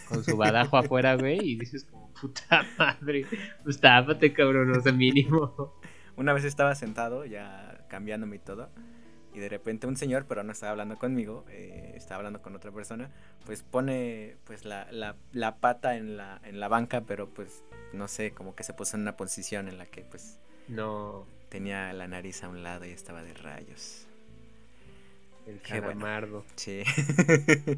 [0.09, 3.27] con su badajo afuera, güey, y dices como, puta madre,
[3.63, 5.75] pues tápate, cabrón, o sea, mínimo.
[6.15, 8.71] Una vez estaba sentado, ya cambiándome y todo,
[9.35, 12.71] y de repente un señor, pero no estaba hablando conmigo, eh, estaba hablando con otra
[12.71, 13.11] persona,
[13.45, 18.07] pues pone pues la, la, la pata en la, en la banca, pero pues no
[18.07, 22.07] sé, como que se puso en una posición en la que pues No, tenía la
[22.07, 24.07] nariz a un lado y estaba de rayos.
[25.47, 25.87] el Qué bueno.
[25.99, 26.45] calamardo.
[26.55, 26.83] Sí.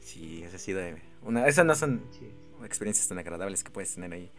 [0.00, 1.46] sí, esa ha sido de- una...
[1.46, 2.30] Esas no son Sí.
[2.64, 4.30] experiencias tan agradables que puedes tener ahí.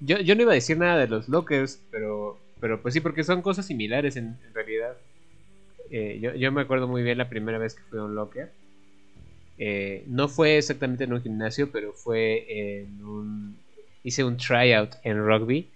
[0.00, 3.24] Yo, yo no iba a decir nada de los lockers, pero, pero pues sí, porque
[3.24, 4.96] son cosas similares en, en realidad.
[5.90, 8.50] Eh, yo, yo me acuerdo muy bien la primera vez que fui a un locker.
[9.58, 13.58] Eh, no fue exactamente en un gimnasio, pero fue en un...
[14.02, 15.68] Hice un tryout en rugby.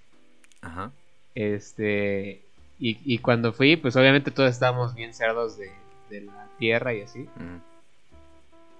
[0.60, 0.92] Ajá.
[1.34, 2.42] Este...
[2.80, 5.70] Y, y cuando fui, pues obviamente todos estábamos bien cerdos de,
[6.10, 7.20] de la tierra y así.
[7.20, 7.60] Mm.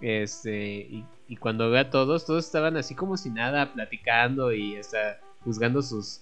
[0.00, 4.76] Este, y, y cuando ve a todos, todos estaban así como si nada, platicando y
[4.76, 6.20] hasta juzgando sus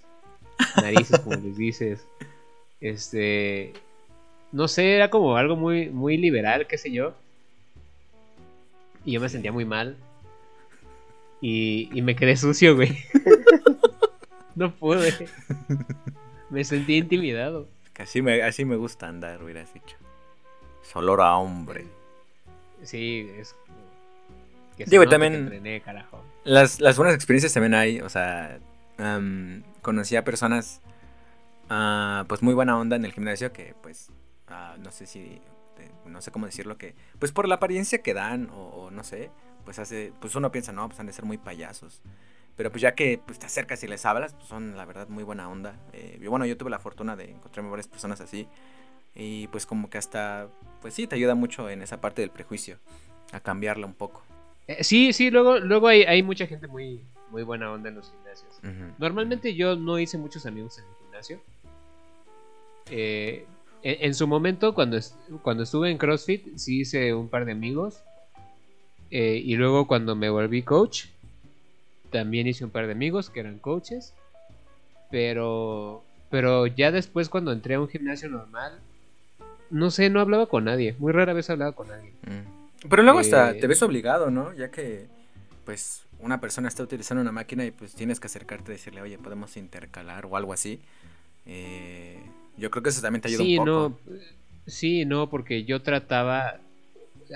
[0.76, 2.06] narices, como les dices.
[2.80, 3.72] Este,
[4.52, 7.14] no sé, era como algo muy, muy liberal, qué sé yo.
[9.04, 9.96] Y yo me sentía muy mal.
[11.40, 12.96] Y, y me quedé sucio, güey.
[14.54, 15.28] no pude.
[16.50, 17.68] Me sentí intimidado.
[17.98, 19.96] Así me, así me gusta andar, hubieras dicho.
[20.82, 21.86] Es olor a hombre.
[22.82, 23.54] Sí, es.
[24.76, 26.22] Que Digo, también- que entrené, carajo.
[26.44, 28.58] Las, las buenas experiencias también hay, o sea,
[28.98, 30.80] am, conocí a personas,
[31.70, 34.10] ah, pues muy buena onda en el gimnasio que, pues,
[34.48, 35.40] ah, no sé si,
[36.06, 39.30] no sé cómo decirlo, que, pues por la apariencia que dan, o, no sé,
[39.64, 42.02] pues hace, pues uno piensa, no, pues han de ser muy payasos.
[42.56, 45.24] Pero pues ya que pues, te acercas y les hablas, pues son la verdad muy
[45.24, 45.76] buena onda.
[45.92, 48.48] Eh, y bueno, yo tuve la fortuna de encontrarme varias personas así.
[49.14, 50.48] Y pues como que hasta,
[50.80, 52.78] pues sí, te ayuda mucho en esa parte del prejuicio,
[53.32, 54.22] a cambiarla un poco.
[54.66, 57.04] Eh, sí, sí, luego, luego hay, hay mucha gente muy,
[57.36, 58.94] muy buena onda en los gimnasios.
[58.96, 61.40] Normalmente yo no hice muchos amigos en el gimnasio.
[62.90, 63.44] Eh,
[63.82, 67.52] en, en su momento, cuando, est- cuando estuve en CrossFit, sí hice un par de
[67.52, 68.00] amigos.
[69.10, 71.08] Eh, y luego cuando me volví coach,
[72.10, 74.14] también hice un par de amigos que eran coaches.
[75.10, 78.80] Pero, pero ya después cuando entré a un gimnasio normal,
[79.68, 80.96] no sé, no hablaba con nadie.
[80.98, 82.14] Muy rara vez hablaba con alguien.
[82.22, 82.88] Mm.
[82.88, 84.54] Pero luego hasta Eh, te ves obligado, ¿no?
[84.54, 85.06] Ya que,
[85.64, 89.18] pues, una persona está utilizando una máquina y pues tienes que acercarte y decirle, oye,
[89.18, 90.80] podemos intercalar o algo así.
[91.46, 92.18] Eh,
[92.56, 94.00] yo creo que eso también te ayuda sí, un poco.
[94.10, 94.16] no.
[94.66, 96.58] Sí, no, porque yo trataba.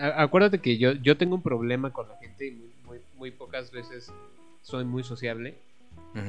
[0.01, 3.31] a- acuérdate que yo, yo tengo un problema con la gente y muy, muy, muy
[3.31, 4.11] pocas veces
[4.62, 5.55] soy muy sociable.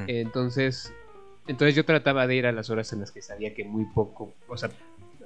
[0.07, 0.91] Entonces,
[1.47, 4.33] Entonces yo trataba de ir a las horas en las que sabía que muy poco,
[4.47, 4.69] o sea,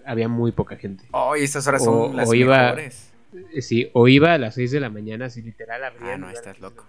[0.05, 1.03] había muy poca gente.
[1.11, 3.11] Oh, y estas horas O- son las o mejores.
[3.59, 6.13] Sí, o iba a las 6 de la mañana, así literal abría.
[6.13, 6.85] Ah, no, estás loco.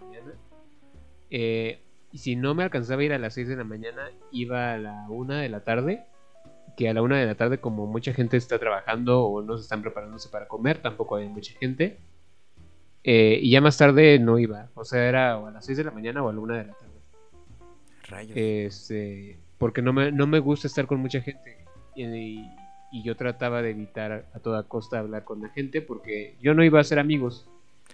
[1.30, 1.80] Eh,
[2.12, 4.78] y si no me alcanzaba a ir a las 6 de la mañana, iba a
[4.78, 6.04] la 1 de la tarde.
[6.76, 9.62] Que a la 1 de la tarde, como mucha gente está trabajando o no se
[9.62, 11.98] están preparándose para comer, tampoco hay mucha gente.
[13.02, 14.70] Eh, y ya más tarde no iba.
[14.74, 16.64] O sea, era o a las 6 de la mañana o a la 1 de
[16.64, 17.00] la tarde.
[18.08, 18.36] Rayos.
[18.36, 21.64] Este, porque no me, no me gusta estar con mucha gente.
[21.94, 22.50] Y, y
[23.02, 26.80] yo trataba de evitar a toda costa hablar con la gente porque yo no iba
[26.80, 27.46] a ser amigos.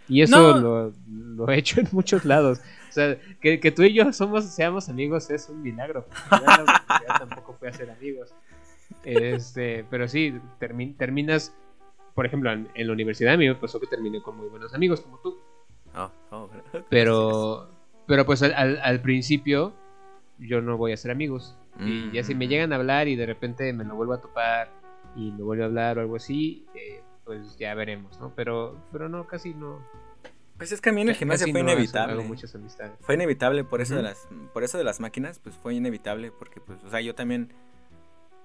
[0.08, 0.58] Y eso No.
[0.60, 2.58] lo, lo he hecho en muchos lados.
[2.88, 6.04] O sea, que, que tú y yo somos, seamos amigos es un milagro.
[6.30, 8.34] yo tampoco fui a ser amigos.
[9.04, 11.54] Este, pero sí, termi- terminas,
[12.14, 14.74] por ejemplo, en, en la universidad a mí me pasó que terminé con muy buenos
[14.74, 15.38] amigos como tú.
[15.96, 16.50] Oh, oh.
[16.88, 17.68] Pero,
[18.06, 19.72] pero pues al, al- al principio
[20.38, 21.56] yo no voy a ser amigos.
[21.80, 22.48] Y ya si me Mm.
[22.50, 24.68] llegan a hablar y de repente me lo vuelvo a topar
[25.16, 28.34] y me vuelve a hablar o algo así, eh, pues ya veremos, ¿no?
[28.34, 29.84] Pero, pero no, casi no.
[30.56, 32.12] Pues es que a mí en el gimnasio fue no inevitable.
[32.12, 32.92] hago muchas amistades.
[33.00, 36.60] Fue inevitable por eso de las por eso de las máquinas, pues fue inevitable porque
[36.60, 37.52] pues o sea, yo también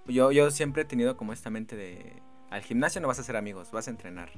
[0.08, 3.36] yo yo siempre he tenido como esta mente de al gimnasio no vas a hacer
[3.38, 4.30] amigos, vas a entrenar.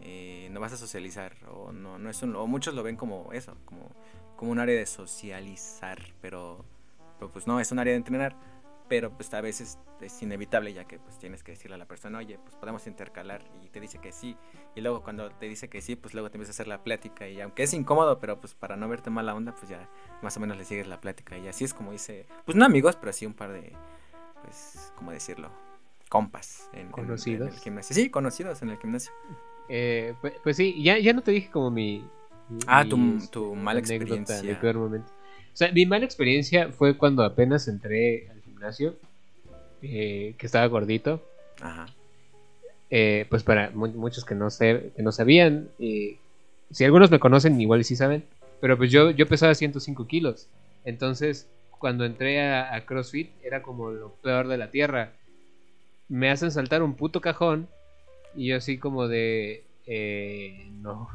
[0.00, 3.32] eh, no vas a socializar o no no es un o muchos lo ven como
[3.32, 3.90] eso, como
[4.36, 6.64] como un área de socializar, pero
[7.18, 8.36] pero pues no, es un área de entrenar,
[8.88, 12.18] pero pues a veces es inevitable ya que pues tienes que decirle a la persona,
[12.18, 14.36] "Oye, pues podemos intercalar" y te dice que sí.
[14.74, 17.28] Y luego cuando te dice que sí, pues luego te empieza a hacer la plática
[17.28, 19.88] y aunque es incómodo, pero pues para no verte mala onda, pues ya
[20.22, 22.96] más o menos le sigues la plática y así es como dice, pues no amigos,
[22.96, 23.72] pero sí un par de,
[24.42, 25.50] pues, ¿cómo decirlo?
[26.08, 26.70] Compas.
[26.72, 27.48] En, Conocidos.
[27.48, 27.94] En, el gimnasio.
[27.94, 29.12] Sí, conocidos en el gimnasio.
[29.68, 31.98] Eh, pues, pues sí, ya, ya no te dije como mi...
[32.48, 34.40] mi- Ah, tu- este, tu mala experiencia.
[34.42, 35.10] Mi peor momento.
[35.52, 38.96] O sea, mi mala experiencia fue cuando apenas entré al gimnasio,
[39.82, 41.22] eh, que estaba gordito.
[41.60, 41.86] Ajá.
[42.90, 46.16] Eh, pues para mu- muchos que no, sé, que no sabían, eh,
[46.70, 48.24] si algunos me conocen, igual sí saben,
[48.60, 50.48] pero pues yo, yo pesaba 105 kilos.
[50.84, 55.12] Entonces, cuando entré a, a CrossFit, era como lo peor de la tierra.
[56.08, 57.68] Me hacen saltar un puto cajón
[58.34, 59.64] y yo así como de...
[59.86, 61.08] eh, no.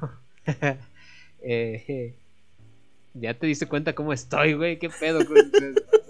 [1.44, 2.14] Eh,
[3.14, 4.80] ya te diste cuenta cómo estoy, güey.
[4.80, 5.26] ¿Qué pedo?
[5.26, 5.44] güey?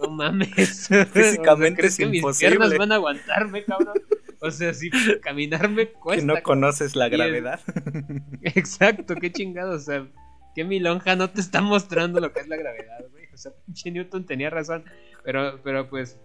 [0.02, 0.88] No mames.
[1.14, 3.96] Físicamente ¿crees es que mis piernas van a aguantarme, cabrón?
[4.40, 4.90] O sea, si
[5.22, 6.22] caminarme cuesta.
[6.22, 7.60] que no conoces la gravedad.
[8.42, 10.08] Exacto, qué chingado, o sea,
[10.56, 13.26] qué milonja no te está mostrando lo que es la gravedad, güey.
[13.34, 14.84] O sea, pinche Newton tenía razón.
[15.24, 16.20] Pero, pero pues,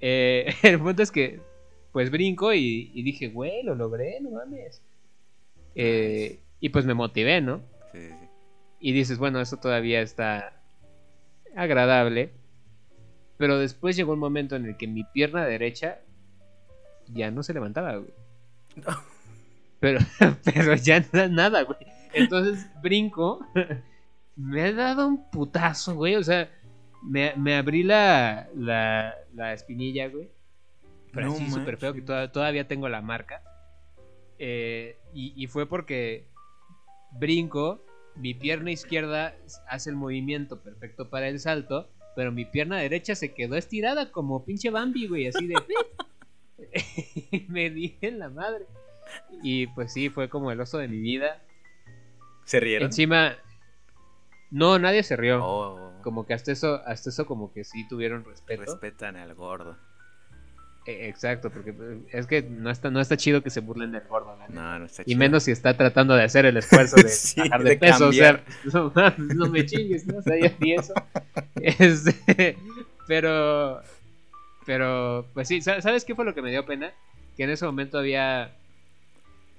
[0.00, 1.40] eh, el punto es que,
[1.92, 4.82] pues brinco y, y dije, güey, lo logré, no mames.
[5.74, 7.62] Eh, y pues me motivé, ¿no?
[7.92, 8.08] Sí.
[8.80, 10.60] Y dices, bueno, eso todavía está
[11.54, 12.32] agradable.
[13.36, 16.00] Pero después llegó un momento en el que mi pierna derecha
[17.08, 18.12] ya no se levantaba, güey.
[19.80, 19.98] Pero,
[20.44, 21.78] pero ya na- nada, güey.
[22.12, 23.40] Entonces brinco.
[24.36, 26.16] Me ha dado un putazo, güey.
[26.16, 26.50] O sea,
[27.02, 30.30] me, me abrí la, la, la espinilla, güey.
[31.12, 33.42] Pero No así súper feo que todavía tengo la marca.
[34.38, 36.26] Eh, y, y fue porque
[37.18, 37.84] brinco,
[38.20, 39.34] mi pierna izquierda
[39.68, 44.44] hace el movimiento perfecto para el salto, pero mi pierna derecha se quedó estirada como
[44.44, 45.54] pinche Bambi, güey, así de...
[47.48, 48.66] me di en la madre.
[49.42, 51.42] Y pues sí, fue como el oso de mi vida.
[52.44, 52.86] ¿Se rieron?
[52.86, 53.36] Encima,
[54.50, 55.44] no, nadie se rió.
[55.44, 58.62] Oh, Como que hasta eso, hasta eso como que sí tuvieron respeto.
[58.62, 59.78] respetan al gordo.
[60.86, 64.02] Eh, exacto, porque pues, es que no está, no está chido que se burlen del
[64.08, 64.34] gordo.
[64.48, 67.62] No, no está Y menos si está tratando de hacer el esfuerzo de Sí, bajar
[67.62, 68.08] de, de peso.
[68.08, 68.42] O sea,
[69.18, 70.18] no, me chingues, ¿no?
[70.18, 70.94] O sea, ya ni eso.
[71.62, 72.56] Este,
[73.06, 73.82] pero,
[74.64, 76.90] pero, pues sí, ¿sa- ¿sabes qué fue lo que me dio pena?
[77.36, 78.50] Que en ese momento había,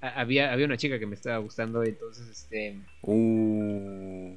[0.02, 4.36] había, había una chica que me estaba gustando y entonces, este, Uh.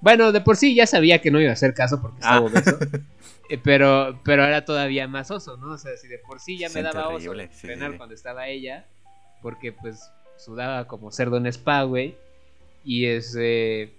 [0.00, 2.40] bueno, de por sí ya sabía que no iba a hacer caso porque estaba Ah.
[2.40, 2.78] obeso.
[3.48, 5.72] Eh, Pero, pero era todavía más oso, ¿no?
[5.72, 7.96] O sea, si de por sí ya me daba horrible, oso sí, entrenar sí.
[7.98, 8.86] cuando estaba ella,
[9.42, 12.16] porque pues sudaba como cerdo en spa, güey.
[12.84, 13.92] Y ese.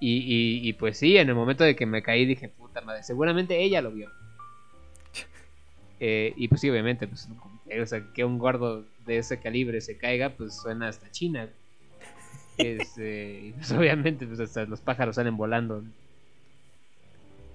[0.00, 3.02] Y, y, y pues sí, en el momento de que me caí dije, puta madre,
[3.02, 4.10] seguramente ella lo vio.
[6.02, 9.98] Eh, y pues sí, obviamente, pues, o sea, que un gordo de ese calibre se
[9.98, 11.48] caiga, pues suena hasta China.
[12.56, 15.82] Este, y pues obviamente, pues hasta los pájaros salen volando.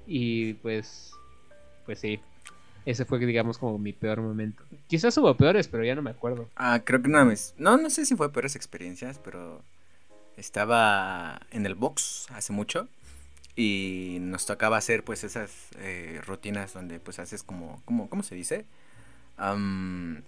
[0.08, 1.12] Y pues,
[1.86, 2.20] pues sí,
[2.86, 4.64] ese fue, digamos, como mi peor momento.
[4.88, 6.48] Quizás hubo peores, pero ya no me acuerdo.
[6.56, 7.54] Ah, creo que vez.
[7.58, 9.62] No, no sé si fue peores experiencias, pero
[10.38, 12.88] estaba en el box hace mucho.
[13.58, 18.36] y nos tocaba hacer pues esas eh, rutinas donde pues haces como, como ¿cómo se
[18.36, 18.66] dice?
[19.38, 20.24] Am,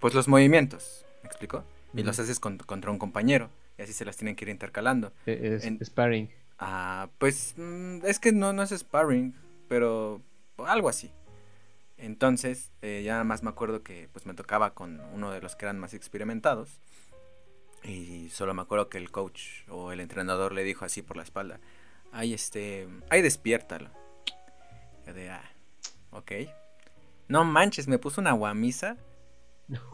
[0.00, 1.64] pues los movimientos, ¿me explico?
[1.94, 5.12] Y los haces con- contra un compañero y así se las tienen que ir intercalando.
[5.26, 6.28] Es, En- sparring.
[6.58, 9.34] Ah, pues mm, es que no, no es sparring,
[9.68, 10.22] pero
[10.58, 11.12] algo así.
[11.98, 15.56] Entonces, eh, ya nada más me acuerdo que pues me tocaba con uno de los
[15.56, 16.80] que eran más experimentados.
[17.84, 21.22] Y solo me acuerdo que el coach o el entrenador le dijo así por la
[21.22, 21.60] espalda.
[22.12, 23.90] Ay, este, ay, despiértalo.
[25.06, 25.44] Yo de, ah,
[26.10, 26.32] ok.
[27.28, 28.96] No manches, me puso una guamisa,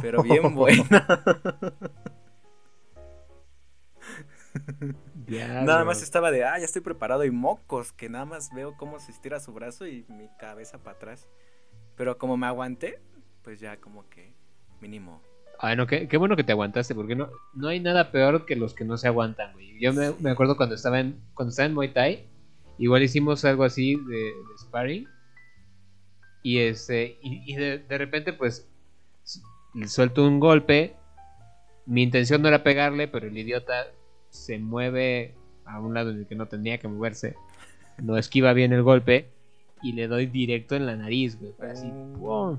[0.00, 1.06] pero bien buena.
[5.28, 8.98] Nada más estaba de, ah, ya estoy preparado y mocos, que nada más veo cómo
[8.98, 11.28] se estira su brazo y mi cabeza para atrás.
[11.96, 13.00] Pero como me aguanté,
[13.42, 14.34] pues ya como que
[14.80, 15.22] mínimo.
[15.59, 18.57] Ay, no, qué, qué bueno que te aguantaste, porque no, no hay nada peor que
[18.57, 19.78] los que no se aguantan, güey.
[19.80, 22.26] Yo me, me acuerdo cuando estaba en cuando estaba en Muay Thai,
[22.78, 25.09] igual hicimos algo así de, de sparring.
[26.42, 28.68] Y este y, y de, de repente pues
[29.86, 30.96] suelto un golpe.
[31.86, 33.86] Mi intención no era pegarle, pero el idiota
[34.32, 35.34] se mueve
[35.66, 37.36] a un lado en el que no tenía que moverse.
[38.02, 39.28] No esquiva bien el golpe
[39.82, 41.52] y le doy directo en la nariz, güey.
[41.70, 42.58] Así, ¡pum!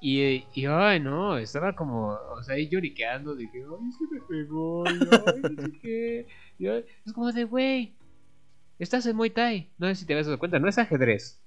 [0.00, 4.14] Y, y, ay, no, estaba como, o sea, ahí lloriqueando de que, ay, es que
[4.14, 6.26] me pegó, y, ay, no sé qué.
[6.58, 7.94] Y, ay, es como de, güey,
[8.78, 9.70] estás en Muay Thai.
[9.76, 11.42] No sé si te habías dado cuenta, no es ajedrez.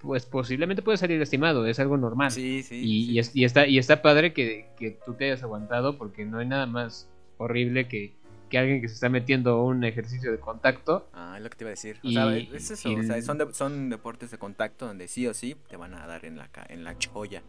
[0.00, 2.30] Pues posiblemente puede salir lastimado, es algo normal.
[2.30, 2.76] Sí, sí.
[2.76, 3.12] y, sí.
[3.12, 6.38] y es- y está, y está padre que, que tú te hayas aguantado porque no
[6.38, 8.14] hay nada más horrible que,
[8.48, 11.06] que alguien que se está metiendo a un ejercicio de contacto.
[11.12, 11.98] Ah, es lo que te iba a decir.
[12.02, 12.90] O sea, es eso.
[12.92, 16.06] O sea, son, de- son deportes de contacto donde sí o sí te van a
[16.06, 17.42] dar en la, en la cholla.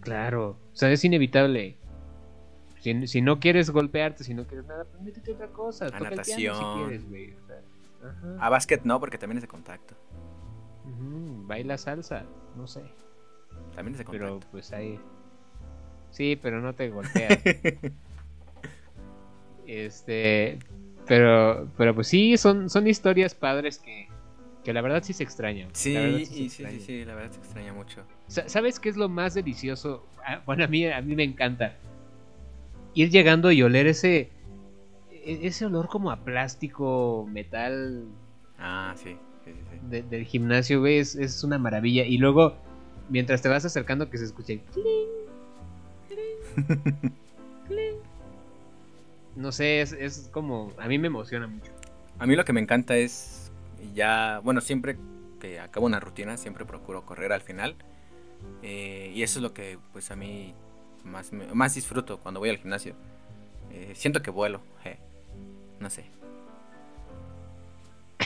[0.00, 1.76] Claro, o sea, es inevitable.
[2.80, 5.86] Si, si no quieres golpearte, si no quieres nada, pues métete a otra cosa.
[5.86, 6.56] toca el piano natación.
[6.56, 7.32] si quieres, güey.
[7.34, 7.60] o sea,
[8.08, 8.46] ajá.
[8.46, 9.94] A básquet no, porque también es de contacto.
[10.84, 12.24] Baila salsa,
[12.56, 12.82] no sé.
[13.74, 14.98] También es de Pero pues ahí.
[16.10, 17.42] Sí, pero no te golpeas.
[19.66, 20.58] este.
[21.06, 24.08] Pero, pero pues sí, son, son historias padres que,
[24.62, 25.68] que la verdad sí se extrañan.
[25.72, 26.80] Sí, se sí, sí, extrañan.
[26.80, 28.02] sí, la verdad se extraña mucho.
[28.28, 30.06] Sa- ¿Sabes qué es lo más delicioso?
[30.24, 31.76] Ah, Bueno, a mí, a mí me encanta.
[32.94, 34.30] Ir llegando y oler ese.
[35.10, 38.06] e- Ese olor como a plástico, metal
[38.58, 39.16] Ah, sí,
[39.90, 42.04] del gimnasio, güey, es, una maravilla.
[42.04, 42.56] Y luego,
[43.08, 44.60] mientras te vas acercando, que se escuche.
[44.72, 45.08] cling,
[46.08, 46.80] cling,
[47.66, 47.96] cling.
[49.36, 50.72] No sé, es, es como.
[50.78, 51.72] A mí me emociona mucho.
[52.18, 53.50] A mí lo que me encanta es
[53.94, 54.96] ya, bueno, siempre
[55.40, 57.74] que acabo una rutina, siempre procuro correr al final.
[58.62, 60.54] Eh, y eso es lo que pues a mí
[61.04, 62.94] más, más disfruto cuando voy al gimnasio.
[63.70, 64.98] Eh, siento que vuelo, je.
[65.80, 66.04] no sé.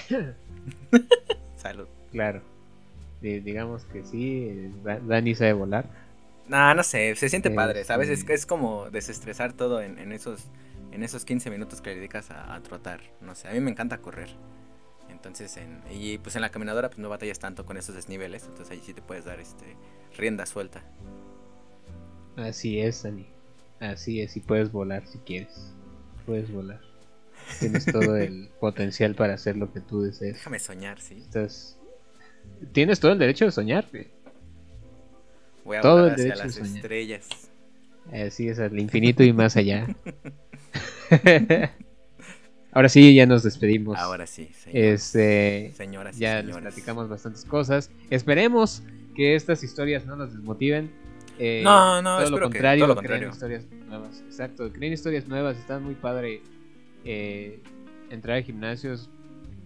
[1.56, 1.86] Salud.
[2.12, 2.42] Claro.
[3.20, 5.88] Di- digamos que sí, Da- Dani sabe volar.
[6.48, 8.08] No, no sé, se siente padre, ¿sabes?
[8.08, 10.44] Es, Este- es como desestresar todo en, en esos
[10.92, 13.00] en esos 15 minutos que le dedicas a, a trotar.
[13.20, 14.30] No sé, a mí me encanta correr.
[15.10, 18.70] Entonces, en, y pues en la caminadora pues no batallas tanto con esos desniveles, entonces
[18.70, 19.76] ahí sí te puedes dar este
[20.16, 20.82] rienda suelta.
[22.36, 23.26] Así es, Dani.
[23.80, 25.74] Así es, y puedes volar si quieres.
[26.24, 26.80] Puedes volar.
[27.60, 30.34] Tienes todo el potencial para hacer lo que tú desees.
[30.34, 31.24] Déjame soñar, sí.
[32.72, 33.86] Tienes todo el derecho de soñar.
[33.90, 34.08] güey.
[35.64, 36.76] Voy a Todo volar el hacia derecho de las soñar.
[36.76, 37.28] estrellas.
[38.12, 39.86] Así es, al infinito y más allá.
[42.72, 43.96] Ahora sí, ya nos despedimos.
[43.98, 44.50] Ahora sí.
[44.72, 46.62] Este, señoras y ya les señores.
[46.74, 47.90] platicamos bastantes cosas.
[48.10, 48.82] Esperemos
[49.14, 50.90] que estas historias no nos desmotiven.
[51.38, 53.58] Eh, No, no, todo lo espero que- contrario, todo lo creen contrario.
[53.60, 54.20] historias nuevas.
[54.26, 56.42] Exacto, creen historias nuevas, están muy padre
[57.06, 57.60] eh,
[58.10, 59.08] entrar a gimnasios.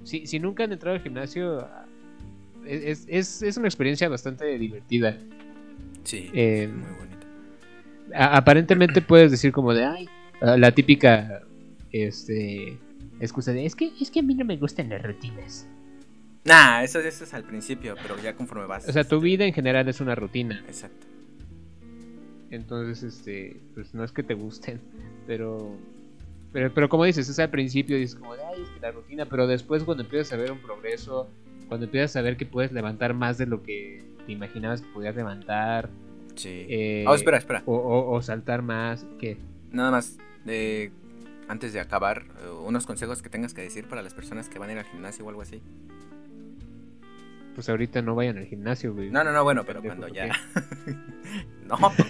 [0.05, 1.67] Si, si nunca han entrado al gimnasio,
[2.65, 5.19] es, es, es una experiencia bastante divertida.
[6.05, 7.27] Sí, eh, sí, muy bonito.
[8.15, 10.09] A- aparentemente puedes decir como de, ay,
[10.41, 11.43] ah, la típica
[11.93, 12.79] este,
[13.21, 15.67] excusa de, es que, es que a mí no me gustan las rutinas.
[16.45, 18.89] Nah, eso, eso es al principio, pero ya conforme vas.
[18.89, 20.65] O sea, tu este, vida en general es una rutina.
[20.67, 21.07] Exacto.
[22.51, 24.81] Entonces, este, pues no es que te gusten,
[25.27, 25.77] pero,
[26.53, 29.27] pero, pero como dices, es al principio dices como de, ay, es que la rutina,
[29.27, 31.29] pero después cuando empiezas a ver un progreso,
[31.69, 35.15] cuando empiezas a ver que puedes levantar más de lo que te imaginabas que podías
[35.17, 35.89] levantar,
[36.35, 36.67] Sí.
[36.69, 37.63] eh, oh, espera, espera.
[37.67, 39.37] o, o- o saltar más, que
[39.73, 40.91] Nada más, de,
[41.49, 44.71] antes de acabar, eh, unos consejos que tengas que decir para las personas que van
[44.71, 45.61] a ir al gimnasio o algo así.
[47.55, 49.11] pues ahorita no vayan al gimnasio, güey.
[49.11, 50.33] No, no, no, bueno, pero cuando ¿por ya.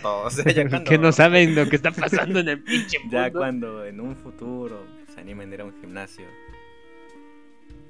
[0.02, 0.90] no, o sea, ya cuando.
[0.90, 3.16] que no saben lo que está pasando en el pinche mundo.
[3.16, 4.82] Ya cuando en un futuro
[5.14, 6.26] se animen a ir a un gimnasio.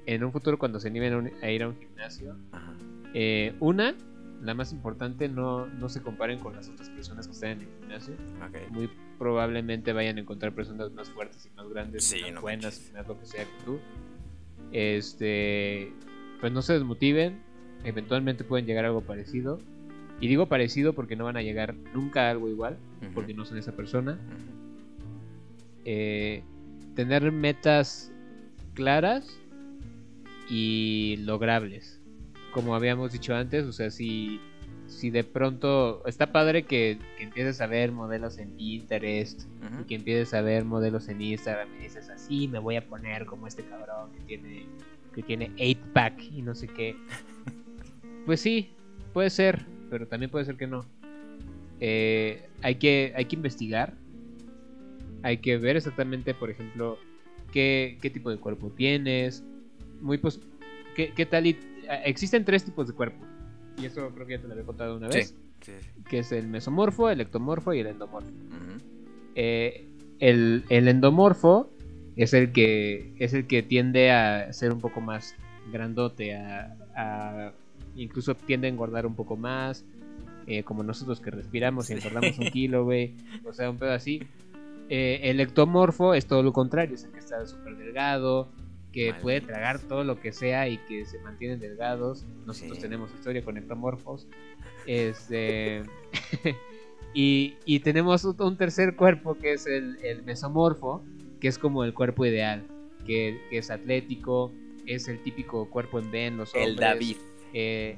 [0.06, 2.74] En un futuro cuando se animen a, ir a un gimnasio, Ajá.
[3.14, 3.94] eh, una,
[4.42, 7.68] la más importante, no, no se comparen con las otras personas que están en el
[7.80, 8.14] gimnasio.
[8.70, 12.90] Muy probablemente vayan a encontrar personas más fuertes y más grandes, Sí, más no buenas,
[12.94, 13.78] más lo que sea que tú.
[14.72, 15.92] Este,
[16.40, 17.40] pues no se desmotiven,
[17.84, 19.58] eventualmente pueden llegar a algo parecido.
[20.20, 22.76] Y digo parecido porque no van a llegar nunca a algo igual,
[23.14, 24.18] porque no son esa persona.
[25.84, 26.42] Eh,
[26.94, 28.12] tener metas
[28.74, 29.40] claras
[30.48, 32.00] y logrables.
[32.52, 34.40] Como habíamos dicho antes, o sea, si,
[34.86, 39.42] si de pronto está padre que, que empieces a ver modelos en Pinterest
[39.80, 43.24] y que empieces a ver modelos en Instagram y dices así me voy a poner
[43.24, 44.66] como este cabrón que tiene
[45.14, 46.96] que tiene 8 pack y no sé qué.
[48.26, 48.74] Pues sí,
[49.14, 50.84] puede ser, pero también puede ser que no.
[51.80, 53.94] Eh, hay que hay que investigar.
[55.22, 56.98] Hay que ver exactamente, por ejemplo,
[57.52, 59.42] qué, qué tipo de cuerpo tienes.
[60.00, 60.40] Muy pos-
[60.94, 61.58] qué, qué tal y
[61.90, 63.18] ah, existen tres tipos de cuerpo.
[63.80, 66.02] Y eso creo que ya te lo había contado una vez, Sí, sí.
[66.08, 68.30] que es el mesomorfo, el ectomorfo y el endomorfo.
[69.34, 69.86] Eh,
[70.18, 71.70] el, el endomorfo
[72.16, 75.34] es el que es el que tiende a ser un poco más
[75.70, 77.52] grandote, a, a-
[77.96, 79.84] incluso tiende a engordar un poco más,
[80.46, 81.98] eh, como nosotros que respiramos y Sí.
[82.06, 83.14] engordamos un kilo, güey,
[83.44, 84.22] o sea, un pedo así.
[84.88, 88.50] Eh, el ectomorfo es todo lo contrario, es el que está súper delgado,
[88.92, 92.26] que puede tragar todo lo que sea y que se mantienen delgados.
[92.44, 92.82] Nosotros Sí.
[92.82, 94.26] tenemos historia con ectomorfos.
[94.86, 95.84] Este.
[97.14, 101.04] y, y tenemos un, un tercer cuerpo que es el, el mesomorfo,
[101.40, 102.64] que es como el cuerpo ideal,
[103.06, 104.52] que, que es atlético,
[104.86, 106.70] es el típico cuerpo en B en los hombres.
[106.70, 107.16] El David.
[107.52, 107.96] Eh,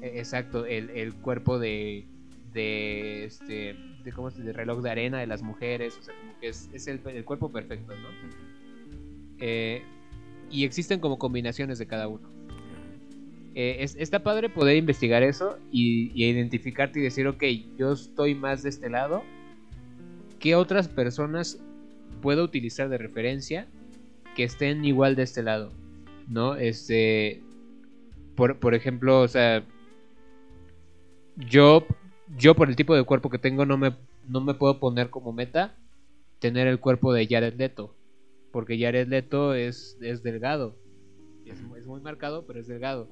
[0.00, 2.06] eh, exacto, el, el cuerpo de,
[2.52, 6.38] de este de cómo se de reloj de arena de las mujeres, o sea, como
[6.40, 8.08] que es, es el, el cuerpo perfecto, ¿no?
[9.38, 9.82] Eh,
[10.50, 12.28] y existen como combinaciones de cada uno.
[13.54, 17.42] Eh, es- está padre poder investigar eso y, y identificarte y decir, ok,
[17.78, 19.22] yo estoy más de este lado.
[20.40, 21.58] ¿Qué otras personas
[22.20, 23.68] puedo utilizar de referencia
[24.34, 25.72] que estén igual de este lado?
[26.28, 26.56] ¿No?
[26.56, 27.40] Este.
[28.34, 29.64] Por, por ejemplo, o sea.
[31.36, 31.86] Yo.
[32.38, 33.94] Yo por el tipo de cuerpo que tengo no me,
[34.26, 35.76] no me puedo poner como meta
[36.38, 37.94] tener el cuerpo de Jared Leto.
[38.52, 40.78] Porque Jared Leto es, es delgado.
[41.44, 43.08] Es, es muy marcado, pero es delgado.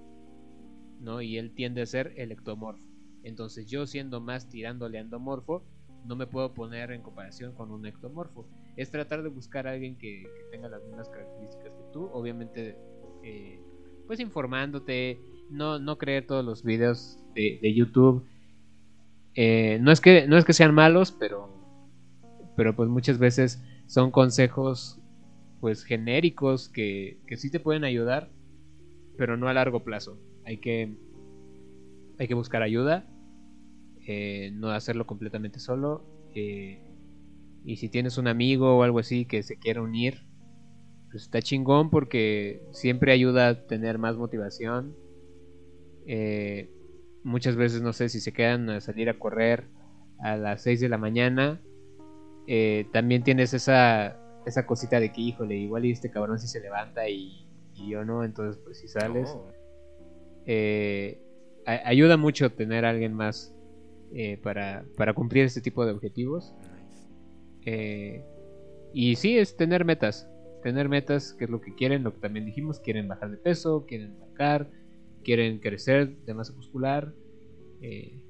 [1.01, 1.21] ¿no?
[1.23, 2.87] Y él tiende a ser el ectomorfo.
[3.23, 5.65] Entonces yo siendo más tirándole endomorfo,
[6.05, 8.47] no me puedo poner en comparación con un ectomorfo.
[8.77, 12.77] Es tratar de buscar a alguien que, que tenga las mismas características que tú, obviamente
[13.23, 13.61] eh,
[14.11, 18.27] pues informándote, no, no creer todos los videos de, YouTube.
[19.37, 21.49] Eh, no, es que, no es que sean malos, pero,
[22.57, 24.99] pero pues muchas veces son consejos
[25.61, 28.33] pues genéricos que, que sí te pueden ayudar,
[29.17, 30.19] pero no a largo plazo.
[30.45, 30.93] Hay que,
[32.19, 33.07] hay que buscar ayuda,
[34.09, 36.05] eh, no hacerlo completamente solo.
[36.35, 36.83] eh,
[37.65, 40.25] y si tienes un amigo o algo así que se quiera unir,
[41.11, 44.95] pues está chingón porque siempre ayuda a tener más motivación.
[46.07, 46.71] Eh,
[47.25, 49.65] muchas veces, no sé, si se quedan a salir a correr
[50.19, 51.61] a las 6 de la mañana,
[52.47, 56.61] eh, también tienes esa, esa cosita de que, híjole, igual y este cabrón si se
[56.61, 59.31] levanta y, y yo no, entonces pues si sales.
[59.35, 59.51] Oh.
[60.47, 61.21] eh,
[61.67, 63.55] a- ayuda mucho tener a alguien más
[64.43, 66.53] para, para cumplir este tipo de objetivos.
[67.65, 68.25] Nice.
[68.93, 70.29] Y sí, es tener metas.
[70.63, 73.87] Tener metas, que es lo que quieren, lo que también dijimos, quieren bajar de peso,
[73.87, 74.71] quieren marcar,
[75.25, 77.15] quieren crecer de masa muscular.
[77.81, 78.21] eh,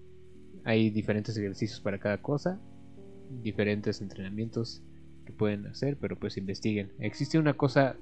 [0.64, 2.60] hay diferentes ejercicios para cada cosa,
[3.42, 4.82] diferentes entrenamientos
[5.24, 6.92] que pueden hacer, pero pues investiguen.
[6.98, 7.96] Existe una cosa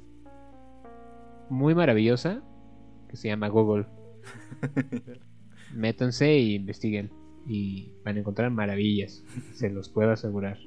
[1.50, 2.42] muy maravillosa
[3.08, 3.86] que se llama Google.
[5.74, 7.10] Métanse e investiguen
[7.46, 10.58] y van a encontrar maravillas, se los puedo asegurar.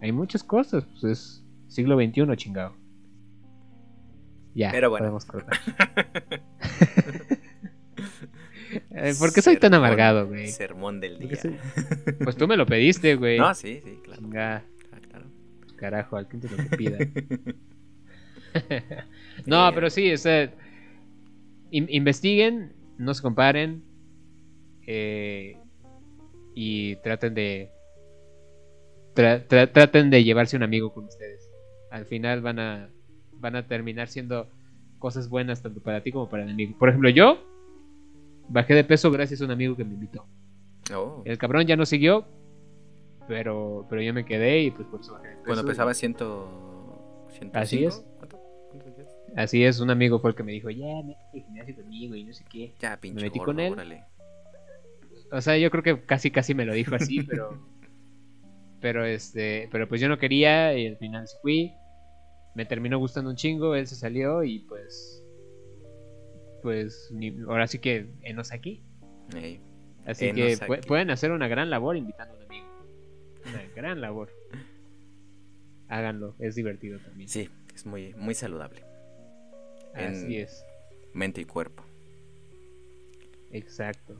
[0.00, 2.74] Hay muchas cosas, pues es siglo XXI, chingado.
[4.56, 5.02] Ya, Pero bueno.
[5.04, 5.58] podemos cortar.
[8.90, 10.48] Eh, ¿Por qué soy tan amargado, güey?
[10.48, 11.40] Sermón del ¿Por qué día.
[11.40, 11.56] soy-
[12.24, 13.38] Pues tú me lo pediste, güey.
[13.38, 14.28] No, sí, sí, claro.
[14.28, 14.64] Claro.
[15.76, 16.98] carajo, al cliente lo que pida.
[19.46, 20.52] no, pero sí, o sea,
[21.70, 23.82] in- investiguen, no se comparen
[24.86, 25.56] eh,
[26.54, 27.70] y traten de
[29.14, 31.48] tra- tra- traten de llevarse un amigo con ustedes.
[31.90, 32.90] Al final van a
[33.40, 34.48] van a terminar siendo
[34.98, 36.76] cosas buenas tanto para ti como para el amigo.
[36.78, 37.38] Por ejemplo, yo
[38.48, 40.24] bajé de peso gracias a un amigo que me invitó.
[40.94, 41.22] Oh.
[41.24, 42.26] El cabrón ya no siguió,
[43.28, 45.46] pero pero yo me quedé y pues por eso bajé de peso.
[45.46, 46.62] Cuando pesaba ciento...
[47.52, 48.04] Así es.
[48.18, 48.40] ¿Cuánto?
[49.36, 52.24] Así es, un amigo fue el que me dijo, ya, métete al gimnasio conmigo y
[52.24, 52.72] no sé qué.
[52.80, 53.72] Ya, pinche metí gordo, con él.
[53.72, 54.04] órale.
[55.30, 57.58] O sea, yo creo que casi casi me lo dijo así, pero
[58.80, 61.72] pero este, pero pues yo no quería y al final sí fui.
[62.56, 65.22] Me terminó gustando un chingo, él se salió y pues
[66.62, 68.82] pues ni- ahora sí que enos aquí.
[70.04, 72.66] Así Enos que pu- pueden hacer una gran labor invitando a un amigo.
[73.48, 74.30] Una gran labor.
[75.88, 77.28] Háganlo, es divertido también.
[77.28, 78.82] Sí, es muy, muy saludable.
[79.94, 80.64] Así en- es,
[81.12, 81.84] Mente y cuerpo.
[83.52, 84.16] exacto.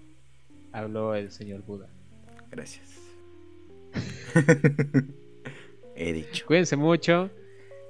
[0.73, 1.89] Habló el señor Buda.
[2.51, 2.97] Gracias.
[5.97, 6.45] He dicho.
[6.47, 7.31] Cuídense mucho.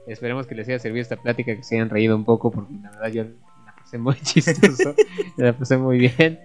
[0.07, 2.91] Esperemos que les haya servido esta plática, que se hayan reído un poco, porque la
[2.91, 3.25] verdad yo
[3.65, 4.95] la pasé muy chistoso.
[5.37, 6.39] la pasé muy bien.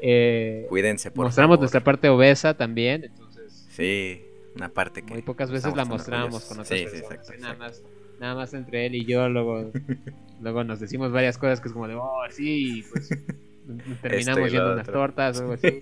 [0.00, 1.60] Eh, Cuídense, por mostramos favor.
[1.60, 4.20] nuestra parte obesa también, entonces Sí,
[4.56, 5.12] una parte que.
[5.12, 7.58] muy pocas veces la mostramos con otras Sí, sí, exacto, nada exacto.
[7.58, 7.82] más
[8.20, 9.70] nada más entre él y yo luego
[10.40, 13.08] luego nos decimos varias cosas que es como de oh sí pues
[14.02, 15.78] terminamos yendo unas tortas o algo así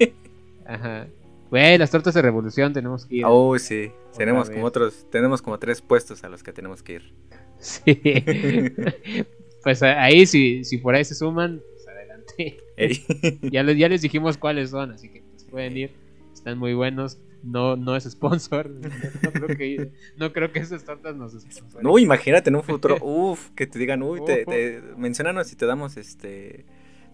[0.66, 1.07] ajá
[1.51, 3.90] güey las tortas de revolución tenemos que ir Oh, sí.
[4.16, 4.55] Tenemos vez.
[4.57, 7.14] como otros, tenemos como tres puestos a los que tenemos que ir.
[7.59, 7.82] sí
[9.62, 12.59] pues a- ahí si si por ahí se suman pues adelante
[13.53, 15.90] ya les ya les dijimos cuáles son así que pues, pueden ir
[16.32, 18.70] están muy buenos no no es sponsor
[19.22, 21.82] no creo que no creo que esas tortas nos sponsoren.
[21.86, 25.64] No, imagínate en un futuro, uf, que te digan, uy, te, te- menciónanos y te
[25.66, 26.64] damos este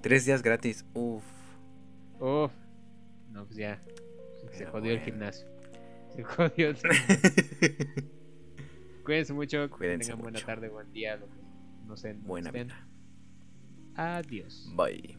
[0.03, 0.84] tres días gratis.
[0.95, 1.22] Uf.
[2.20, 2.51] Uf.
[3.32, 3.80] No, pues ya.
[4.57, 5.46] Se Pero jodió el gimnasio.
[6.14, 6.76] Se jodió el
[9.04, 9.68] Cuídense mucho.
[9.68, 10.46] que Cuídense tengan buena mucho.
[10.46, 11.16] tarde, buen día.
[11.16, 11.40] Lo que
[11.86, 12.14] no sé.
[12.14, 12.86] Buena vida.
[13.94, 14.70] Adiós.
[14.74, 15.16] Bye.